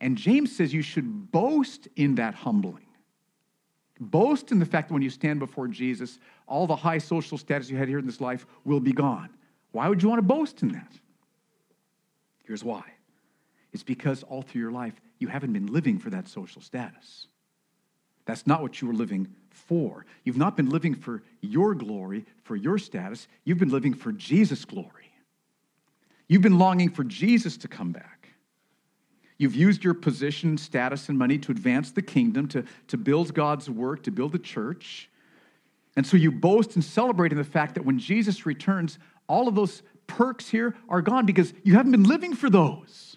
And 0.00 0.16
James 0.16 0.54
says 0.54 0.74
you 0.74 0.82
should 0.82 1.30
boast 1.32 1.88
in 1.96 2.16
that 2.16 2.34
humbling. 2.34 2.87
Boast 4.00 4.52
in 4.52 4.58
the 4.58 4.66
fact 4.66 4.88
that 4.88 4.94
when 4.94 5.02
you 5.02 5.10
stand 5.10 5.38
before 5.40 5.68
Jesus, 5.68 6.18
all 6.46 6.66
the 6.66 6.76
high 6.76 6.98
social 6.98 7.36
status 7.36 7.68
you 7.68 7.76
had 7.76 7.88
here 7.88 7.98
in 7.98 8.06
this 8.06 8.20
life 8.20 8.46
will 8.64 8.80
be 8.80 8.92
gone. 8.92 9.30
Why 9.72 9.88
would 9.88 10.02
you 10.02 10.08
want 10.08 10.18
to 10.18 10.26
boast 10.26 10.62
in 10.62 10.68
that? 10.68 10.92
Here's 12.44 12.64
why 12.64 12.82
it's 13.72 13.82
because 13.82 14.22
all 14.22 14.42
through 14.42 14.62
your 14.62 14.72
life, 14.72 14.94
you 15.18 15.28
haven't 15.28 15.52
been 15.52 15.66
living 15.66 15.98
for 15.98 16.10
that 16.10 16.28
social 16.28 16.62
status. 16.62 17.26
That's 18.24 18.46
not 18.46 18.62
what 18.62 18.80
you 18.80 18.88
were 18.88 18.94
living 18.94 19.28
for. 19.50 20.06
You've 20.24 20.36
not 20.36 20.56
been 20.56 20.70
living 20.70 20.94
for 20.94 21.22
your 21.40 21.74
glory, 21.74 22.24
for 22.44 22.56
your 22.56 22.78
status. 22.78 23.28
You've 23.44 23.58
been 23.58 23.70
living 23.70 23.94
for 23.94 24.12
Jesus' 24.12 24.64
glory. 24.64 25.12
You've 26.28 26.42
been 26.42 26.58
longing 26.58 26.90
for 26.90 27.04
Jesus 27.04 27.56
to 27.58 27.68
come 27.68 27.92
back. 27.92 28.17
You've 29.38 29.54
used 29.54 29.84
your 29.84 29.94
position, 29.94 30.58
status, 30.58 31.08
and 31.08 31.16
money 31.16 31.38
to 31.38 31.52
advance 31.52 31.92
the 31.92 32.02
kingdom, 32.02 32.48
to, 32.48 32.64
to 32.88 32.96
build 32.96 33.32
God's 33.34 33.70
work, 33.70 34.02
to 34.02 34.10
build 34.10 34.32
the 34.32 34.38
church. 34.38 35.08
And 35.96 36.06
so 36.06 36.16
you 36.16 36.32
boast 36.32 36.74
and 36.74 36.84
celebrate 36.84 37.32
in 37.32 37.38
the 37.38 37.44
fact 37.44 37.74
that 37.74 37.84
when 37.84 37.98
Jesus 37.98 38.46
returns, 38.46 38.98
all 39.28 39.46
of 39.46 39.54
those 39.54 39.82
perks 40.08 40.48
here 40.48 40.76
are 40.88 41.02
gone 41.02 41.24
because 41.24 41.54
you 41.62 41.74
haven't 41.74 41.92
been 41.92 42.02
living 42.02 42.34
for 42.34 42.50
those. 42.50 43.16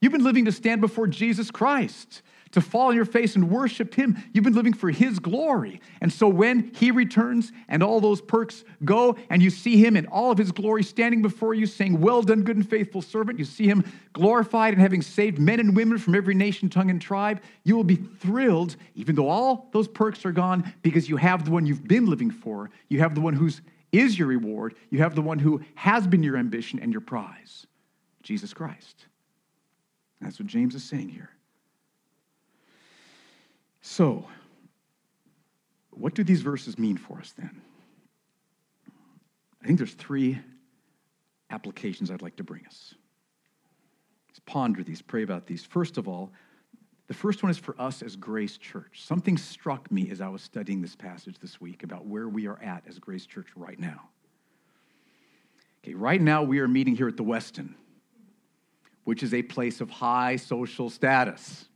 You've 0.00 0.12
been 0.12 0.24
living 0.24 0.44
to 0.46 0.52
stand 0.52 0.80
before 0.80 1.06
Jesus 1.06 1.50
Christ, 1.50 2.22
to 2.56 2.62
fall 2.62 2.88
on 2.88 2.96
your 2.96 3.04
face 3.04 3.36
and 3.36 3.50
worship 3.50 3.92
Him. 3.94 4.16
You've 4.32 4.42
been 4.44 4.54
living 4.54 4.72
for 4.72 4.90
His 4.90 5.18
glory. 5.18 5.82
And 6.00 6.10
so 6.10 6.26
when 6.26 6.70
He 6.74 6.90
returns 6.90 7.52
and 7.68 7.82
all 7.82 8.00
those 8.00 8.22
perks 8.22 8.64
go, 8.82 9.14
and 9.28 9.42
you 9.42 9.50
see 9.50 9.76
Him 9.76 9.94
in 9.94 10.06
all 10.06 10.30
of 10.30 10.38
His 10.38 10.52
glory 10.52 10.82
standing 10.82 11.20
before 11.20 11.52
you, 11.52 11.66
saying, 11.66 12.00
Well 12.00 12.22
done, 12.22 12.44
good 12.44 12.56
and 12.56 12.68
faithful 12.68 13.02
servant, 13.02 13.38
you 13.38 13.44
see 13.44 13.66
Him 13.66 13.84
glorified 14.14 14.72
and 14.72 14.80
having 14.80 15.02
saved 15.02 15.38
men 15.38 15.60
and 15.60 15.76
women 15.76 15.98
from 15.98 16.14
every 16.14 16.34
nation, 16.34 16.70
tongue, 16.70 16.88
and 16.88 17.00
tribe, 17.00 17.42
you 17.62 17.76
will 17.76 17.84
be 17.84 17.96
thrilled, 17.96 18.76
even 18.94 19.14
though 19.14 19.28
all 19.28 19.68
those 19.72 19.86
perks 19.86 20.24
are 20.24 20.32
gone, 20.32 20.72
because 20.80 21.10
you 21.10 21.18
have 21.18 21.44
the 21.44 21.50
one 21.50 21.66
you've 21.66 21.86
been 21.86 22.06
living 22.06 22.30
for. 22.30 22.70
You 22.88 23.00
have 23.00 23.14
the 23.14 23.20
one 23.20 23.34
who's 23.34 23.60
is 23.92 24.18
your 24.18 24.28
reward. 24.28 24.76
You 24.88 25.00
have 25.00 25.14
the 25.14 25.22
one 25.22 25.38
who 25.38 25.60
has 25.74 26.06
been 26.06 26.22
your 26.22 26.38
ambition 26.38 26.78
and 26.80 26.90
your 26.90 27.02
prize, 27.02 27.66
Jesus 28.22 28.54
Christ. 28.54 29.06
That's 30.22 30.38
what 30.38 30.48
James 30.48 30.74
is 30.74 30.84
saying 30.84 31.10
here. 31.10 31.30
So, 33.88 34.26
what 35.90 36.14
do 36.14 36.24
these 36.24 36.42
verses 36.42 36.76
mean 36.76 36.96
for 36.96 37.18
us 37.18 37.32
then? 37.38 37.62
I 39.62 39.66
think 39.66 39.78
there's 39.78 39.94
three 39.94 40.40
applications 41.50 42.10
I'd 42.10 42.20
like 42.20 42.34
to 42.36 42.44
bring 42.44 42.66
us. 42.66 42.94
Let's 44.28 44.40
ponder 44.40 44.82
these, 44.82 45.00
pray 45.00 45.22
about 45.22 45.46
these. 45.46 45.64
First 45.64 45.98
of 45.98 46.08
all, 46.08 46.32
the 47.06 47.14
first 47.14 47.44
one 47.44 47.48
is 47.48 47.58
for 47.58 47.80
us 47.80 48.02
as 48.02 48.16
Grace 48.16 48.58
Church. 48.58 49.04
Something 49.04 49.38
struck 49.38 49.90
me 49.92 50.10
as 50.10 50.20
I 50.20 50.26
was 50.26 50.42
studying 50.42 50.82
this 50.82 50.96
passage 50.96 51.38
this 51.38 51.60
week 51.60 51.84
about 51.84 52.06
where 52.06 52.28
we 52.28 52.48
are 52.48 52.60
at 52.60 52.82
as 52.88 52.98
Grace 52.98 53.24
Church 53.24 53.46
right 53.54 53.78
now. 53.78 54.08
Okay, 55.84 55.94
right 55.94 56.20
now 56.20 56.42
we 56.42 56.58
are 56.58 56.66
meeting 56.66 56.96
here 56.96 57.06
at 57.06 57.16
the 57.16 57.24
Westin, 57.24 57.74
which 59.04 59.22
is 59.22 59.32
a 59.32 59.42
place 59.42 59.80
of 59.80 59.90
high 59.90 60.34
social 60.34 60.90
status, 60.90 61.66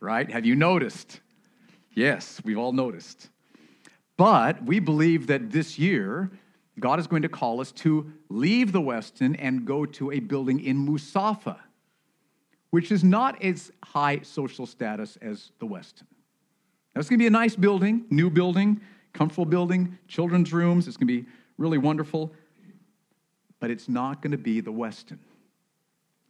right? 0.00 0.28
Have 0.32 0.44
you 0.44 0.56
noticed? 0.56 1.20
Yes, 1.98 2.40
we've 2.44 2.58
all 2.58 2.72
noticed. 2.72 3.28
But 4.16 4.62
we 4.62 4.78
believe 4.78 5.26
that 5.26 5.50
this 5.50 5.80
year, 5.80 6.30
God 6.78 7.00
is 7.00 7.08
going 7.08 7.22
to 7.22 7.28
call 7.28 7.60
us 7.60 7.72
to 7.72 8.12
leave 8.28 8.70
the 8.70 8.80
Westin 8.80 9.34
and 9.36 9.64
go 9.64 9.84
to 9.84 10.12
a 10.12 10.20
building 10.20 10.60
in 10.60 10.86
Musafa, 10.86 11.56
which 12.70 12.92
is 12.92 13.02
not 13.02 13.42
as 13.42 13.72
high 13.82 14.20
social 14.22 14.64
status 14.64 15.18
as 15.20 15.50
the 15.58 15.66
Westin. 15.66 16.06
Now, 16.94 17.00
it's 17.00 17.08
going 17.08 17.18
to 17.18 17.22
be 17.24 17.26
a 17.26 17.30
nice 17.30 17.56
building, 17.56 18.04
new 18.10 18.30
building, 18.30 18.80
comfortable 19.12 19.46
building, 19.46 19.98
children's 20.06 20.52
rooms. 20.52 20.86
It's 20.86 20.96
going 20.96 21.08
to 21.08 21.22
be 21.22 21.28
really 21.56 21.78
wonderful. 21.78 22.32
But 23.58 23.72
it's 23.72 23.88
not 23.88 24.22
going 24.22 24.30
to 24.30 24.38
be 24.38 24.60
the 24.60 24.72
Westin. 24.72 25.18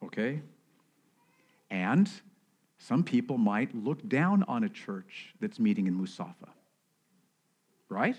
Okay? 0.03 0.41
And 1.71 2.11
some 2.79 3.03
people 3.03 3.39
might 3.39 3.75
look 3.75 4.09
down 4.09 4.45
on 4.45 4.65
a 4.65 4.69
church 4.69 5.35
that's 5.41 5.59
meeting 5.59 5.87
in 5.89 5.99
Musafa, 5.99 6.49
right? 7.89 8.17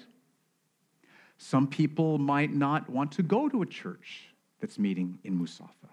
Some 1.38 1.67
people 1.67 2.17
might 2.17 2.54
not 2.54 2.89
want 2.89 3.13
to 3.13 3.24
go 3.24 3.48
to 3.48 3.62
a 3.62 3.65
church 3.65 4.28
that's 4.60 4.78
meeting 4.78 5.19
in 5.24 5.39
Musafa. 5.39 5.89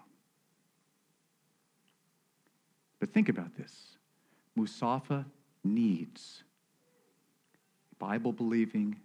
But 2.99 3.13
think 3.13 3.29
about 3.29 3.55
this 3.55 3.97
Musafa 4.57 5.25
needs 5.63 6.43
Bible 7.99 8.33
believing, 8.33 8.97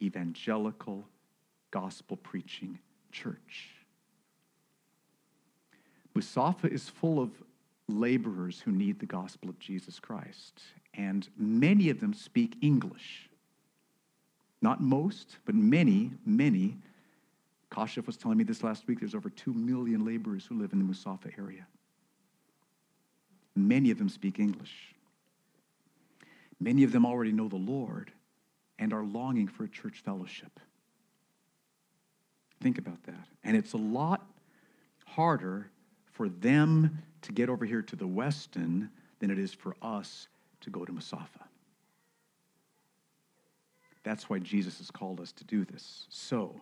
evangelical, 0.00 1.08
gospel 1.70 2.16
preaching 2.16 2.78
church. 3.10 3.70
Musafa 6.14 6.70
is 6.70 6.88
full 6.88 7.20
of 7.20 7.30
laborers 7.88 8.60
who 8.60 8.70
need 8.70 9.00
the 9.00 9.06
gospel 9.06 9.48
of 9.48 9.58
Jesus 9.58 9.98
Christ. 9.98 10.60
And 10.94 11.28
many 11.36 11.90
of 11.90 12.00
them 12.00 12.12
speak 12.12 12.56
English. 12.60 13.28
Not 14.60 14.80
most, 14.80 15.36
but 15.44 15.54
many, 15.54 16.12
many. 16.26 16.76
Kashif 17.70 18.06
was 18.06 18.16
telling 18.16 18.38
me 18.38 18.44
this 18.44 18.62
last 18.62 18.86
week 18.86 19.00
there's 19.00 19.14
over 19.14 19.30
2 19.30 19.52
million 19.52 20.04
laborers 20.04 20.44
who 20.46 20.58
live 20.58 20.72
in 20.72 20.78
the 20.78 20.84
Musafa 20.84 21.36
area. 21.38 21.66
Many 23.54 23.90
of 23.90 23.98
them 23.98 24.08
speak 24.08 24.38
English. 24.38 24.94
Many 26.60 26.84
of 26.84 26.92
them 26.92 27.06
already 27.06 27.32
know 27.32 27.48
the 27.48 27.56
Lord 27.56 28.12
and 28.78 28.92
are 28.92 29.04
longing 29.04 29.48
for 29.48 29.64
a 29.64 29.68
church 29.68 30.02
fellowship. 30.04 30.60
Think 32.60 32.78
about 32.78 33.02
that. 33.04 33.28
And 33.44 33.56
it's 33.56 33.72
a 33.72 33.78
lot 33.78 34.26
harder 35.06 35.70
for 36.12 36.28
them 36.28 36.98
to 37.22 37.32
get 37.32 37.48
over 37.48 37.64
here 37.64 37.82
to 37.82 37.96
the 37.96 38.06
Westin 38.06 38.88
than 39.18 39.30
it 39.30 39.38
is 39.38 39.52
for 39.52 39.76
us 39.82 40.28
to 40.60 40.70
go 40.70 40.84
to 40.84 40.92
Musafa. 40.92 41.44
That's 44.04 44.30
why 44.30 44.38
Jesus 44.38 44.78
has 44.78 44.90
called 44.90 45.20
us 45.20 45.32
to 45.32 45.44
do 45.44 45.64
this. 45.64 46.06
So, 46.08 46.60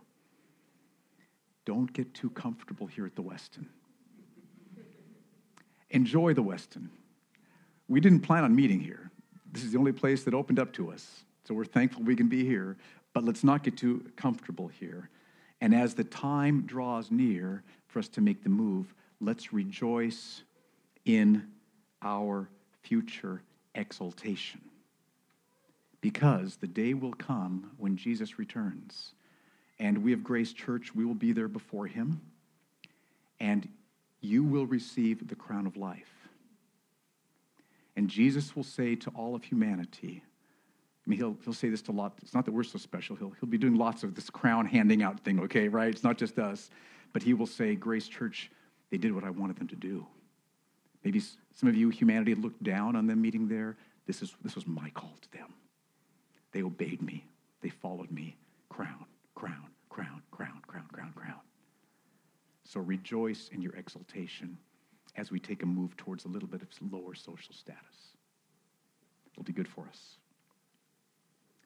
don't 1.64 1.92
get 1.92 2.14
too 2.14 2.30
comfortable 2.30 2.86
here 2.86 3.06
at 3.06 3.16
the 3.16 3.22
Westin. 3.22 3.66
Enjoy 5.90 6.34
the 6.34 6.42
Westin. 6.42 6.88
We 7.88 8.00
didn't 8.00 8.20
plan 8.20 8.44
on 8.44 8.54
meeting 8.54 8.80
here. 8.80 9.10
This 9.52 9.64
is 9.64 9.72
the 9.72 9.78
only 9.78 9.92
place 9.92 10.24
that 10.24 10.34
opened 10.34 10.58
up 10.58 10.72
to 10.74 10.90
us. 10.90 11.24
So 11.44 11.54
we're 11.54 11.64
thankful 11.64 12.02
we 12.02 12.16
can 12.16 12.28
be 12.28 12.44
here, 12.44 12.76
but 13.12 13.24
let's 13.24 13.44
not 13.44 13.62
get 13.62 13.76
too 13.76 14.04
comfortable 14.16 14.68
here. 14.68 15.08
And 15.60 15.74
as 15.74 15.94
the 15.94 16.04
time 16.04 16.62
draws 16.66 17.10
near 17.10 17.62
for 17.86 18.00
us 18.00 18.08
to 18.08 18.20
make 18.20 18.42
the 18.42 18.48
move, 18.48 18.94
let's 19.20 19.52
rejoice 19.52 20.42
in 21.06 21.46
our 22.02 22.50
future 22.82 23.42
exaltation. 23.74 24.60
Because 26.02 26.56
the 26.56 26.66
day 26.66 26.92
will 26.92 27.14
come 27.14 27.70
when 27.78 27.96
Jesus 27.96 28.38
returns, 28.38 29.14
and 29.78 30.04
we 30.04 30.12
of 30.12 30.22
Grace 30.22 30.52
Church, 30.52 30.94
we 30.94 31.04
will 31.04 31.14
be 31.14 31.32
there 31.32 31.48
before 31.48 31.86
him, 31.86 32.20
and 33.40 33.68
you 34.20 34.44
will 34.44 34.66
receive 34.66 35.26
the 35.28 35.34
crown 35.34 35.66
of 35.66 35.76
life. 35.76 36.28
And 37.96 38.08
Jesus 38.08 38.54
will 38.54 38.62
say 38.62 38.94
to 38.96 39.10
all 39.10 39.34
of 39.34 39.44
humanity, 39.44 40.22
I 41.06 41.10
mean, 41.10 41.18
he'll, 41.18 41.36
he'll 41.44 41.54
say 41.54 41.68
this 41.68 41.82
to 41.82 41.92
a 41.92 41.94
lot. 41.94 42.14
It's 42.20 42.34
not 42.34 42.44
that 42.44 42.52
we're 42.52 42.64
so 42.64 42.78
special. 42.78 43.16
He'll, 43.16 43.32
he'll 43.40 43.48
be 43.48 43.58
doing 43.58 43.76
lots 43.76 44.02
of 44.02 44.14
this 44.14 44.28
crown 44.28 44.66
handing 44.66 45.02
out 45.02 45.20
thing, 45.20 45.40
okay, 45.40 45.68
right? 45.68 45.88
It's 45.88 46.02
not 46.04 46.18
just 46.18 46.38
us. 46.38 46.70
But 47.12 47.22
he 47.22 47.32
will 47.32 47.46
say, 47.46 47.74
Grace 47.74 48.08
Church, 48.08 48.50
they 48.90 48.98
did 48.98 49.14
what 49.14 49.24
I 49.24 49.30
wanted 49.30 49.56
them 49.56 49.68
to 49.68 49.76
do. 49.76 50.06
Maybe 51.06 51.20
some 51.20 51.68
of 51.68 51.76
you, 51.76 51.88
humanity, 51.88 52.34
looked 52.34 52.64
down 52.64 52.96
on 52.96 53.06
them 53.06 53.22
meeting 53.22 53.46
there. 53.46 53.76
This, 54.08 54.22
is, 54.22 54.34
this 54.42 54.56
was 54.56 54.66
my 54.66 54.90
call 54.90 55.16
to 55.22 55.30
them. 55.30 55.54
They 56.50 56.64
obeyed 56.64 57.00
me, 57.00 57.24
they 57.60 57.68
followed 57.68 58.10
me. 58.10 58.36
Crown, 58.70 59.04
crown, 59.36 59.68
crown, 59.88 60.20
crown, 60.32 60.60
crown, 60.66 60.88
crown, 60.92 61.12
crown. 61.14 61.38
So 62.64 62.80
rejoice 62.80 63.50
in 63.52 63.62
your 63.62 63.76
exaltation 63.76 64.58
as 65.14 65.30
we 65.30 65.38
take 65.38 65.62
a 65.62 65.66
move 65.66 65.96
towards 65.96 66.24
a 66.24 66.28
little 66.28 66.48
bit 66.48 66.60
of 66.60 66.68
lower 66.90 67.14
social 67.14 67.54
status. 67.54 68.16
It'll 69.30 69.44
be 69.44 69.52
good 69.52 69.68
for 69.68 69.86
us. 69.88 70.16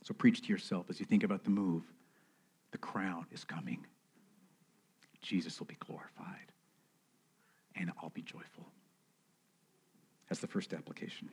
So 0.03 0.12
preach 0.12 0.42
to 0.42 0.48
yourself 0.48 0.90
as 0.90 1.00
you 1.00 1.07
think 1.07 1.22
about 1.22 1.44
the 1.44 1.50
move. 1.50 1.85
The 2.72 2.79
crown 2.79 3.24
is 3.33 3.44
coming. 3.44 3.87
Jesus 5.22 5.59
will 5.59 5.66
be 5.66 5.79
glorified 5.81 6.53
and 7.74 7.90
I'll 8.03 8.11
be 8.11 8.20
joyful. 8.20 8.66
That's 10.31 10.40
the 10.40 10.47
first 10.47 10.73
application. 10.73 11.29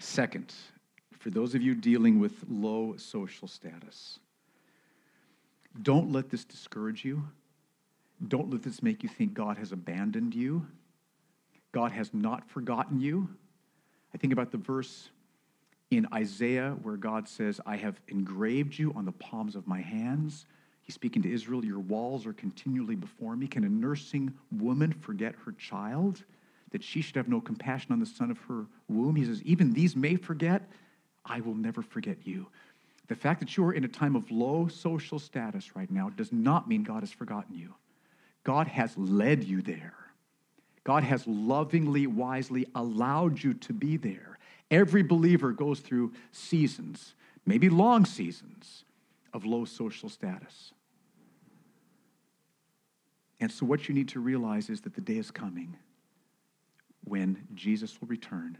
Second, 0.00 0.52
for 1.18 1.30
those 1.30 1.54
of 1.54 1.62
you 1.62 1.74
dealing 1.74 2.18
with 2.18 2.34
low 2.50 2.96
social 2.96 3.46
status, 3.46 4.18
don't 5.82 6.10
let 6.10 6.28
this 6.28 6.44
discourage 6.44 7.04
you. 7.04 7.22
Don't 8.26 8.50
let 8.50 8.62
this 8.62 8.82
make 8.82 9.02
you 9.02 9.08
think 9.08 9.32
God 9.32 9.56
has 9.58 9.72
abandoned 9.72 10.34
you. 10.34 10.66
God 11.72 11.92
has 11.92 12.12
not 12.12 12.50
forgotten 12.50 13.00
you. 13.00 13.28
I 14.12 14.18
think 14.18 14.32
about 14.32 14.50
the 14.50 14.58
verse 14.58 15.08
in 15.90 16.08
Isaiah 16.12 16.76
where 16.82 16.96
God 16.96 17.28
says, 17.28 17.60
I 17.64 17.76
have 17.76 18.00
engraved 18.08 18.76
you 18.76 18.92
on 18.96 19.04
the 19.04 19.12
palms 19.12 19.54
of 19.54 19.68
my 19.68 19.80
hands. 19.80 20.46
He's 20.82 20.94
speaking 20.94 21.22
to 21.22 21.32
Israel, 21.32 21.64
Your 21.64 21.78
walls 21.78 22.26
are 22.26 22.32
continually 22.32 22.96
before 22.96 23.36
me. 23.36 23.46
Can 23.46 23.62
a 23.62 23.68
nursing 23.68 24.34
woman 24.50 24.92
forget 24.92 25.34
her 25.44 25.52
child? 25.52 26.24
That 26.70 26.82
she 26.84 27.00
should 27.00 27.16
have 27.16 27.28
no 27.28 27.40
compassion 27.40 27.92
on 27.92 28.00
the 28.00 28.06
son 28.06 28.30
of 28.30 28.38
her 28.48 28.66
womb? 28.88 29.16
He 29.16 29.24
says, 29.24 29.42
Even 29.42 29.72
these 29.72 29.96
may 29.96 30.16
forget. 30.16 30.70
I 31.24 31.40
will 31.40 31.54
never 31.54 31.82
forget 31.82 32.18
you. 32.26 32.46
The 33.08 33.14
fact 33.14 33.40
that 33.40 33.56
you 33.56 33.64
are 33.64 33.72
in 33.72 33.84
a 33.84 33.88
time 33.88 34.14
of 34.14 34.30
low 34.30 34.68
social 34.68 35.18
status 35.18 35.74
right 35.74 35.90
now 35.90 36.10
does 36.10 36.32
not 36.32 36.68
mean 36.68 36.84
God 36.84 37.00
has 37.00 37.10
forgotten 37.10 37.56
you. 37.56 37.74
God 38.44 38.68
has 38.68 38.96
led 38.96 39.44
you 39.44 39.62
there. 39.62 39.94
God 40.84 41.02
has 41.02 41.26
lovingly, 41.26 42.06
wisely 42.06 42.66
allowed 42.74 43.42
you 43.42 43.54
to 43.54 43.72
be 43.72 43.96
there. 43.96 44.38
Every 44.70 45.02
believer 45.02 45.52
goes 45.52 45.80
through 45.80 46.12
seasons, 46.32 47.14
maybe 47.44 47.68
long 47.68 48.04
seasons, 48.04 48.84
of 49.32 49.44
low 49.44 49.64
social 49.64 50.08
status. 50.08 50.72
And 53.40 53.50
so, 53.50 53.66
what 53.66 53.88
you 53.88 53.94
need 53.94 54.08
to 54.10 54.20
realize 54.20 54.70
is 54.70 54.82
that 54.82 54.94
the 54.94 55.00
day 55.00 55.16
is 55.16 55.30
coming 55.30 55.76
when 57.04 57.46
Jesus 57.54 58.00
will 58.00 58.08
return 58.08 58.58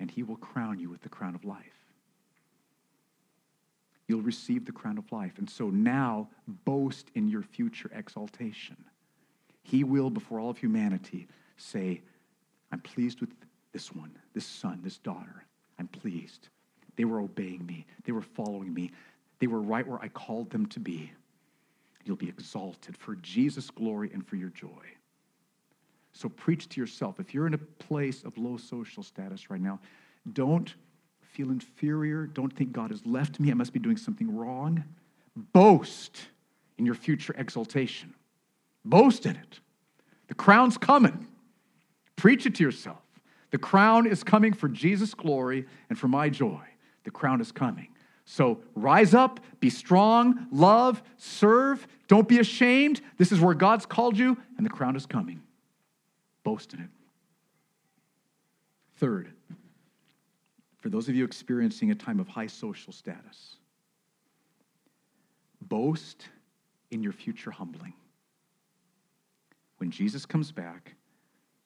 and 0.00 0.10
he 0.10 0.22
will 0.22 0.36
crown 0.36 0.78
you 0.78 0.90
with 0.90 1.02
the 1.02 1.08
crown 1.08 1.34
of 1.34 1.44
life. 1.44 1.86
You'll 4.08 4.22
receive 4.22 4.64
the 4.64 4.72
crown 4.72 4.98
of 4.98 5.10
life. 5.12 5.38
And 5.38 5.48
so 5.48 5.70
now 5.70 6.28
boast 6.46 7.10
in 7.14 7.28
your 7.28 7.42
future 7.42 7.90
exaltation. 7.94 8.76
He 9.62 9.84
will, 9.84 10.10
before 10.10 10.40
all 10.40 10.50
of 10.50 10.58
humanity, 10.58 11.28
say, 11.56 12.02
I'm 12.72 12.80
pleased 12.80 13.20
with 13.20 13.30
this 13.72 13.92
one, 13.92 14.16
this 14.34 14.46
son, 14.46 14.80
this 14.82 14.98
daughter. 14.98 15.44
I'm 15.78 15.88
pleased. 15.88 16.48
They 16.96 17.04
were 17.04 17.20
obeying 17.20 17.64
me, 17.64 17.86
they 18.04 18.12
were 18.12 18.22
following 18.22 18.74
me, 18.74 18.90
they 19.38 19.46
were 19.46 19.62
right 19.62 19.86
where 19.86 20.00
I 20.00 20.08
called 20.08 20.50
them 20.50 20.66
to 20.66 20.80
be. 20.80 21.10
You'll 22.04 22.16
be 22.16 22.28
exalted 22.28 22.96
for 22.96 23.14
Jesus' 23.16 23.70
glory 23.70 24.10
and 24.12 24.26
for 24.26 24.36
your 24.36 24.50
joy. 24.50 24.68
So 26.12 26.28
preach 26.28 26.68
to 26.70 26.80
yourself. 26.80 27.18
If 27.18 27.32
you're 27.34 27.46
in 27.46 27.54
a 27.54 27.58
place 27.58 28.22
of 28.22 28.36
low 28.36 28.56
social 28.56 29.02
status 29.02 29.50
right 29.50 29.60
now, 29.60 29.80
don't 30.32 30.74
feel 31.20 31.50
inferior. 31.50 32.26
Don't 32.26 32.54
think 32.54 32.72
God 32.72 32.90
has 32.90 33.04
left 33.06 33.40
me. 33.40 33.50
I 33.50 33.54
must 33.54 33.72
be 33.72 33.78
doing 33.78 33.96
something 33.96 34.36
wrong. 34.36 34.84
Boast 35.34 36.28
in 36.78 36.84
your 36.84 36.94
future 36.94 37.34
exaltation. 37.38 38.14
Boast 38.84 39.26
in 39.26 39.36
it. 39.36 39.60
The 40.28 40.34
crown's 40.34 40.76
coming. 40.76 41.26
Preach 42.16 42.46
it 42.46 42.54
to 42.56 42.62
yourself. 42.62 42.98
The 43.50 43.58
crown 43.58 44.06
is 44.06 44.22
coming 44.22 44.52
for 44.52 44.68
Jesus' 44.68 45.14
glory 45.14 45.66
and 45.88 45.98
for 45.98 46.08
my 46.08 46.28
joy. 46.28 46.60
The 47.04 47.10
crown 47.10 47.40
is 47.40 47.52
coming. 47.52 47.88
So 48.24 48.60
rise 48.74 49.14
up, 49.14 49.40
be 49.60 49.68
strong, 49.70 50.46
love, 50.50 51.02
serve. 51.16 51.86
Don't 52.08 52.28
be 52.28 52.38
ashamed. 52.38 53.00
This 53.18 53.32
is 53.32 53.40
where 53.40 53.54
God's 53.54 53.84
called 53.84 54.16
you, 54.16 54.36
and 54.56 54.64
the 54.64 54.70
crown 54.70 54.96
is 54.96 55.06
coming. 55.06 55.42
Boast 56.44 56.74
in 56.74 56.80
it. 56.80 56.90
Third, 58.96 59.32
for 60.78 60.88
those 60.88 61.08
of 61.08 61.14
you 61.14 61.24
experiencing 61.24 61.90
a 61.90 61.94
time 61.94 62.20
of 62.20 62.28
high 62.28 62.46
social 62.46 62.92
status, 62.92 63.56
boast 65.60 66.28
in 66.90 67.02
your 67.02 67.12
future 67.12 67.50
humbling. 67.50 67.94
When 69.78 69.90
Jesus 69.90 70.26
comes 70.26 70.52
back, 70.52 70.94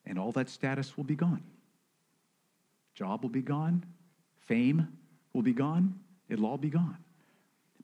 and 0.07 0.19
all 0.19 0.33
that 0.33 0.49
status 0.49 0.97
will 0.97 1.05
be 1.05 1.17
gone. 1.17 1.43
Job 2.95 3.23
will 3.23 3.31
be 3.31 3.43
gone, 3.43 3.85
fame 4.47 4.89
will 5.33 5.43
be 5.43 5.53
gone, 5.53 5.99
it'll 6.29 6.47
all 6.47 6.57
be 6.57 6.71
gone. 6.71 6.97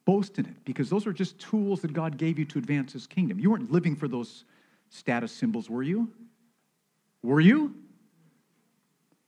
Boast 0.05 0.39
in 0.39 0.47
it 0.47 0.65
because 0.65 0.89
those 0.89 1.07
are 1.07 1.13
just 1.13 1.39
tools 1.39 1.81
that 1.83 1.93
God 1.93 2.17
gave 2.17 2.39
you 2.39 2.45
to 2.47 2.59
advance 2.59 2.93
his 2.93 3.07
kingdom. 3.07 3.39
You 3.39 3.51
weren't 3.51 3.71
living 3.71 3.95
for 3.95 4.09
those 4.09 4.45
status 4.89 5.33
symbols, 5.33 5.69
were 5.69 5.83
you? 5.83 6.09
Were 7.23 7.41
you? 7.41 7.75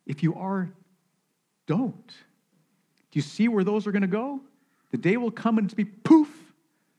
If 0.07 0.23
you 0.23 0.35
are, 0.35 0.71
don't. 1.67 2.07
Do 2.07 3.19
you 3.19 3.23
see 3.23 3.49
where 3.49 3.65
those 3.65 3.87
are 3.87 3.93
going 3.93 4.03
to 4.03 4.09
go? 4.09 4.41
The 4.91 4.99
day 4.99 5.17
will 5.17 5.31
come 5.31 5.59
and 5.59 5.67
it's 5.67 5.75
be 5.75 5.85
poof, 5.85 6.29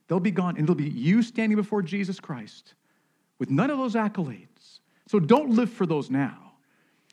they'll 0.07 0.19
be 0.19 0.31
gone, 0.31 0.55
and 0.57 0.63
it'll 0.63 0.75
be 0.75 0.89
you 0.89 1.21
standing 1.21 1.55
before 1.55 1.81
Jesus 1.81 2.19
Christ 2.19 2.73
with 3.39 3.49
none 3.49 3.69
of 3.69 3.77
those 3.77 3.95
accolades. 3.95 4.79
So 5.07 5.19
don't 5.19 5.51
live 5.51 5.69
for 5.69 5.85
those 5.85 6.09
now. 6.09 6.53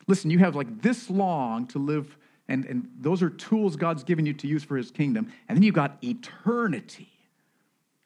Listen, 0.06 0.30
you 0.30 0.38
have 0.38 0.56
like 0.56 0.82
this 0.82 1.10
long 1.10 1.66
to 1.68 1.78
live, 1.78 2.16
and, 2.48 2.64
and 2.64 2.88
those 2.98 3.22
are 3.22 3.30
tools 3.30 3.76
God's 3.76 4.02
given 4.02 4.26
you 4.26 4.32
to 4.34 4.48
use 4.48 4.64
for 4.64 4.76
his 4.76 4.90
kingdom. 4.90 5.30
And 5.48 5.56
then 5.56 5.62
you've 5.62 5.74
got 5.74 5.98
eternity 6.02 7.10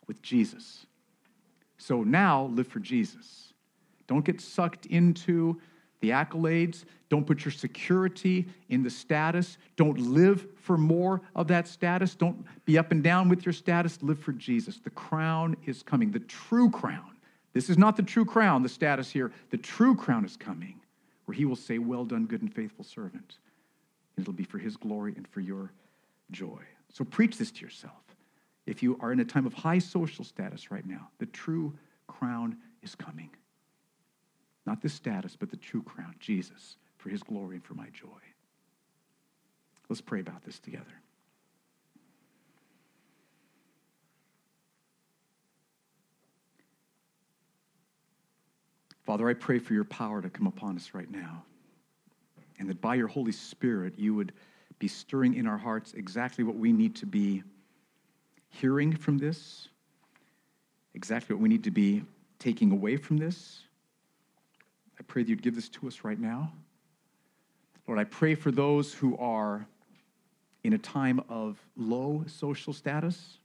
with 0.07 0.21
Jesus. 0.23 0.87
So 1.79 2.03
now 2.03 2.47
live 2.47 2.67
for 2.67 2.81
Jesus. 2.81 3.46
Don't 4.07 4.25
get 4.25 4.41
sucked 4.41 4.87
into 4.87 5.61
the 6.01 6.11
accolades. 6.11 6.85
Don't 7.09 7.27
put 7.27 7.45
your 7.45 7.53
security 7.53 8.47
in 8.69 8.83
the 8.83 8.91
status. 8.91 9.59
Don't 9.77 9.99
live 9.99 10.47
for 10.57 10.77
more 10.77 11.23
of 11.35 11.49
that 11.49 11.69
status. 11.69 12.15
Don't 12.15 12.45
be 12.65 12.79
up 12.79 12.93
and 12.93 13.03
down 13.03 13.29
with 13.29 13.47
your 13.47 13.53
status. 13.53 14.03
Live 14.03 14.19
for 14.19 14.33
Jesus. 14.33 14.79
The 14.79 14.91
crown 14.91 15.57
is 15.67 15.83
coming, 15.83 16.11
the 16.11 16.21
true 16.21 16.71
crown. 16.71 17.17
This 17.53 17.71
is 17.71 17.79
not 17.79 17.97
the 17.97 18.03
true 18.03 18.25
crown, 18.25 18.63
the 18.63 18.69
status 18.69 19.11
here. 19.11 19.33
The 19.51 19.57
true 19.57 19.95
crown 19.95 20.25
is 20.25 20.37
coming, 20.37 20.81
where 21.25 21.35
he 21.35 21.45
will 21.45 21.57
say, 21.57 21.79
Well 21.79 22.05
done, 22.05 22.27
good 22.27 22.43
and 22.43 22.53
faithful 22.53 22.85
servant. 22.85 23.39
It'll 24.19 24.33
be 24.33 24.45
for 24.45 24.59
his 24.59 24.77
glory 24.77 25.15
and 25.17 25.27
for 25.29 25.41
your 25.41 25.73
joy. 26.31 26.61
So 26.93 27.05
preach 27.05 27.39
this 27.39 27.51
to 27.53 27.61
yourself. 27.63 27.93
If 28.67 28.83
you 28.83 28.99
are 29.01 29.13
in 29.13 29.21
a 29.21 29.25
time 29.25 29.47
of 29.47 29.55
high 29.55 29.79
social 29.79 30.25
status 30.25 30.71
right 30.71 30.87
now, 30.87 31.09
the 31.19 31.27
true 31.27 31.73
crown 32.09 32.57
is 32.83 32.95
coming. 32.95 33.31
Not 34.67 34.83
the 34.83 34.89
status, 34.89 35.37
but 35.37 35.51
the 35.51 35.57
true 35.57 35.83
crown, 35.83 36.15
Jesus, 36.19 36.77
for 36.99 37.09
his 37.09 37.23
glory 37.23 37.57
and 37.57 37.65
for 37.65 37.75
my 37.75 37.89
joy. 37.91 38.09
Let's 39.89 40.01
pray 40.01 40.21
about 40.21 40.45
this 40.45 40.59
together. 40.59 40.85
Father, 49.05 49.29
I 49.29 49.35
pray 49.35 49.61
for 49.61 49.73
your 49.73 49.85
power 49.85 50.21
to 50.21 50.29
come 50.29 50.49
upon 50.49 50.75
us 50.75 50.91
right 50.93 51.09
now. 51.09 51.45
And 52.59 52.69
that 52.69 52.81
by 52.81 52.97
your 52.97 53.07
Holy 53.07 53.31
Spirit, 53.31 53.97
you 53.97 54.15
would 54.15 54.33
be 54.81 54.89
stirring 54.89 55.35
in 55.35 55.47
our 55.47 55.59
hearts 55.59 55.93
exactly 55.93 56.43
what 56.43 56.57
we 56.57 56.73
need 56.73 56.97
to 56.97 57.07
be 57.07 57.45
hearing 58.49 58.97
from 58.97 59.19
this, 59.19 59.69
exactly 60.95 61.35
what 61.37 61.43
we 61.43 61.49
need 61.49 61.65
to 61.65 61.71
be 61.71 62.03
taking 62.41 62.73
away 62.73 62.97
from 62.97 63.19
this, 63.19 63.61
I 64.99 65.03
pray 65.03 65.23
that 65.23 65.29
you'd 65.29 65.43
give 65.43 65.55
this 65.55 65.69
to 65.71 65.87
us 65.87 66.05
right 66.05 66.19
now. 66.19 66.53
Lord, 67.87 67.99
I 67.99 68.05
pray 68.05 68.35
for 68.35 68.51
those 68.51 68.93
who 68.93 69.17
are 69.19 69.67
in 70.65 70.73
a 70.73 70.79
time 70.79 71.21
of 71.29 71.59
low 71.77 72.25
social 72.27 72.73
status. 72.73 73.39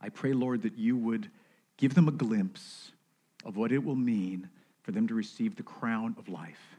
I 0.00 0.08
pray, 0.08 0.32
Lord, 0.32 0.62
that 0.62 0.78
you 0.78 0.96
would 0.96 1.30
give 1.76 1.94
them 1.94 2.08
a 2.08 2.12
glimpse 2.12 2.92
of 3.44 3.56
what 3.56 3.72
it 3.72 3.84
will 3.84 3.96
mean 3.96 4.48
for 4.82 4.92
them 4.92 5.06
to 5.08 5.14
receive 5.14 5.56
the 5.56 5.62
crown 5.62 6.14
of 6.18 6.28
life, 6.28 6.76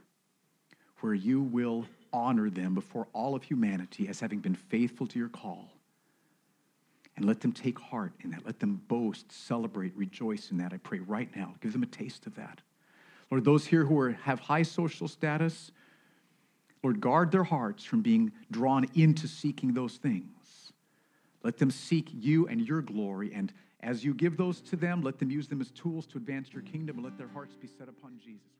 where 1.02 1.14
you 1.14 1.42
will 1.42 1.86
honor 2.12 2.50
them 2.50 2.74
before 2.74 3.08
all 3.14 3.36
of 3.36 3.44
humanity 3.44 4.08
as 4.08 4.20
having 4.20 4.40
been 4.40 4.56
faithful 4.56 5.06
to 5.08 5.20
your 5.20 5.30
call. 5.30 5.70
And 7.16 7.26
let 7.26 7.42
them 7.42 7.52
take 7.52 7.80
heart 7.80 8.14
in 8.22 8.32
that. 8.32 8.46
Let 8.46 8.60
them 8.60 8.82
boast, 8.88 9.32
celebrate, 9.32 9.96
rejoice 9.96 10.52
in 10.52 10.58
that. 10.58 10.72
I 10.74 10.78
pray 10.78 11.00
right 11.00 11.30
now. 11.36 11.56
Give 11.62 11.74
them 11.74 11.84
a 11.84 11.88
taste 11.88 12.28
of 12.28 12.36
that. 12.36 12.62
Lord, 13.30 13.44
those 13.44 13.66
here 13.66 13.86
who 13.86 14.00
are, 14.00 14.12
have 14.12 14.40
high 14.40 14.64
social 14.64 15.08
status, 15.08 15.72
Lord, 16.84 17.02
guard 17.02 17.32
their 17.32 17.44
hearts 17.44 17.84
from 17.84 18.02
being 18.02 18.32
drawn 18.52 18.86
into 18.96 19.28
seeking 19.28 19.74
those 19.74 19.98
things. 19.98 20.72
Let 21.44 21.58
them 21.58 21.72
seek 21.72 22.10
you 22.14 22.48
and 22.48 22.62
your 22.62 22.82
glory. 22.82 23.34
And 23.34 23.52
as 23.82 24.04
you 24.04 24.14
give 24.14 24.38
those 24.38 24.62
to 24.62 24.76
them, 24.76 25.02
let 25.02 25.20
them 25.20 25.30
use 25.30 25.48
them 25.48 25.62
as 25.62 25.72
tools 25.72 26.06
to 26.08 26.18
advance 26.18 26.54
your 26.54 26.64
kingdom 26.64 26.98
and 26.98 27.06
let 27.06 27.18
their 27.18 27.28
hearts 27.28 27.56
be 27.56 27.68
set 27.68 27.90
upon 27.90 28.20
Jesus. 28.24 28.57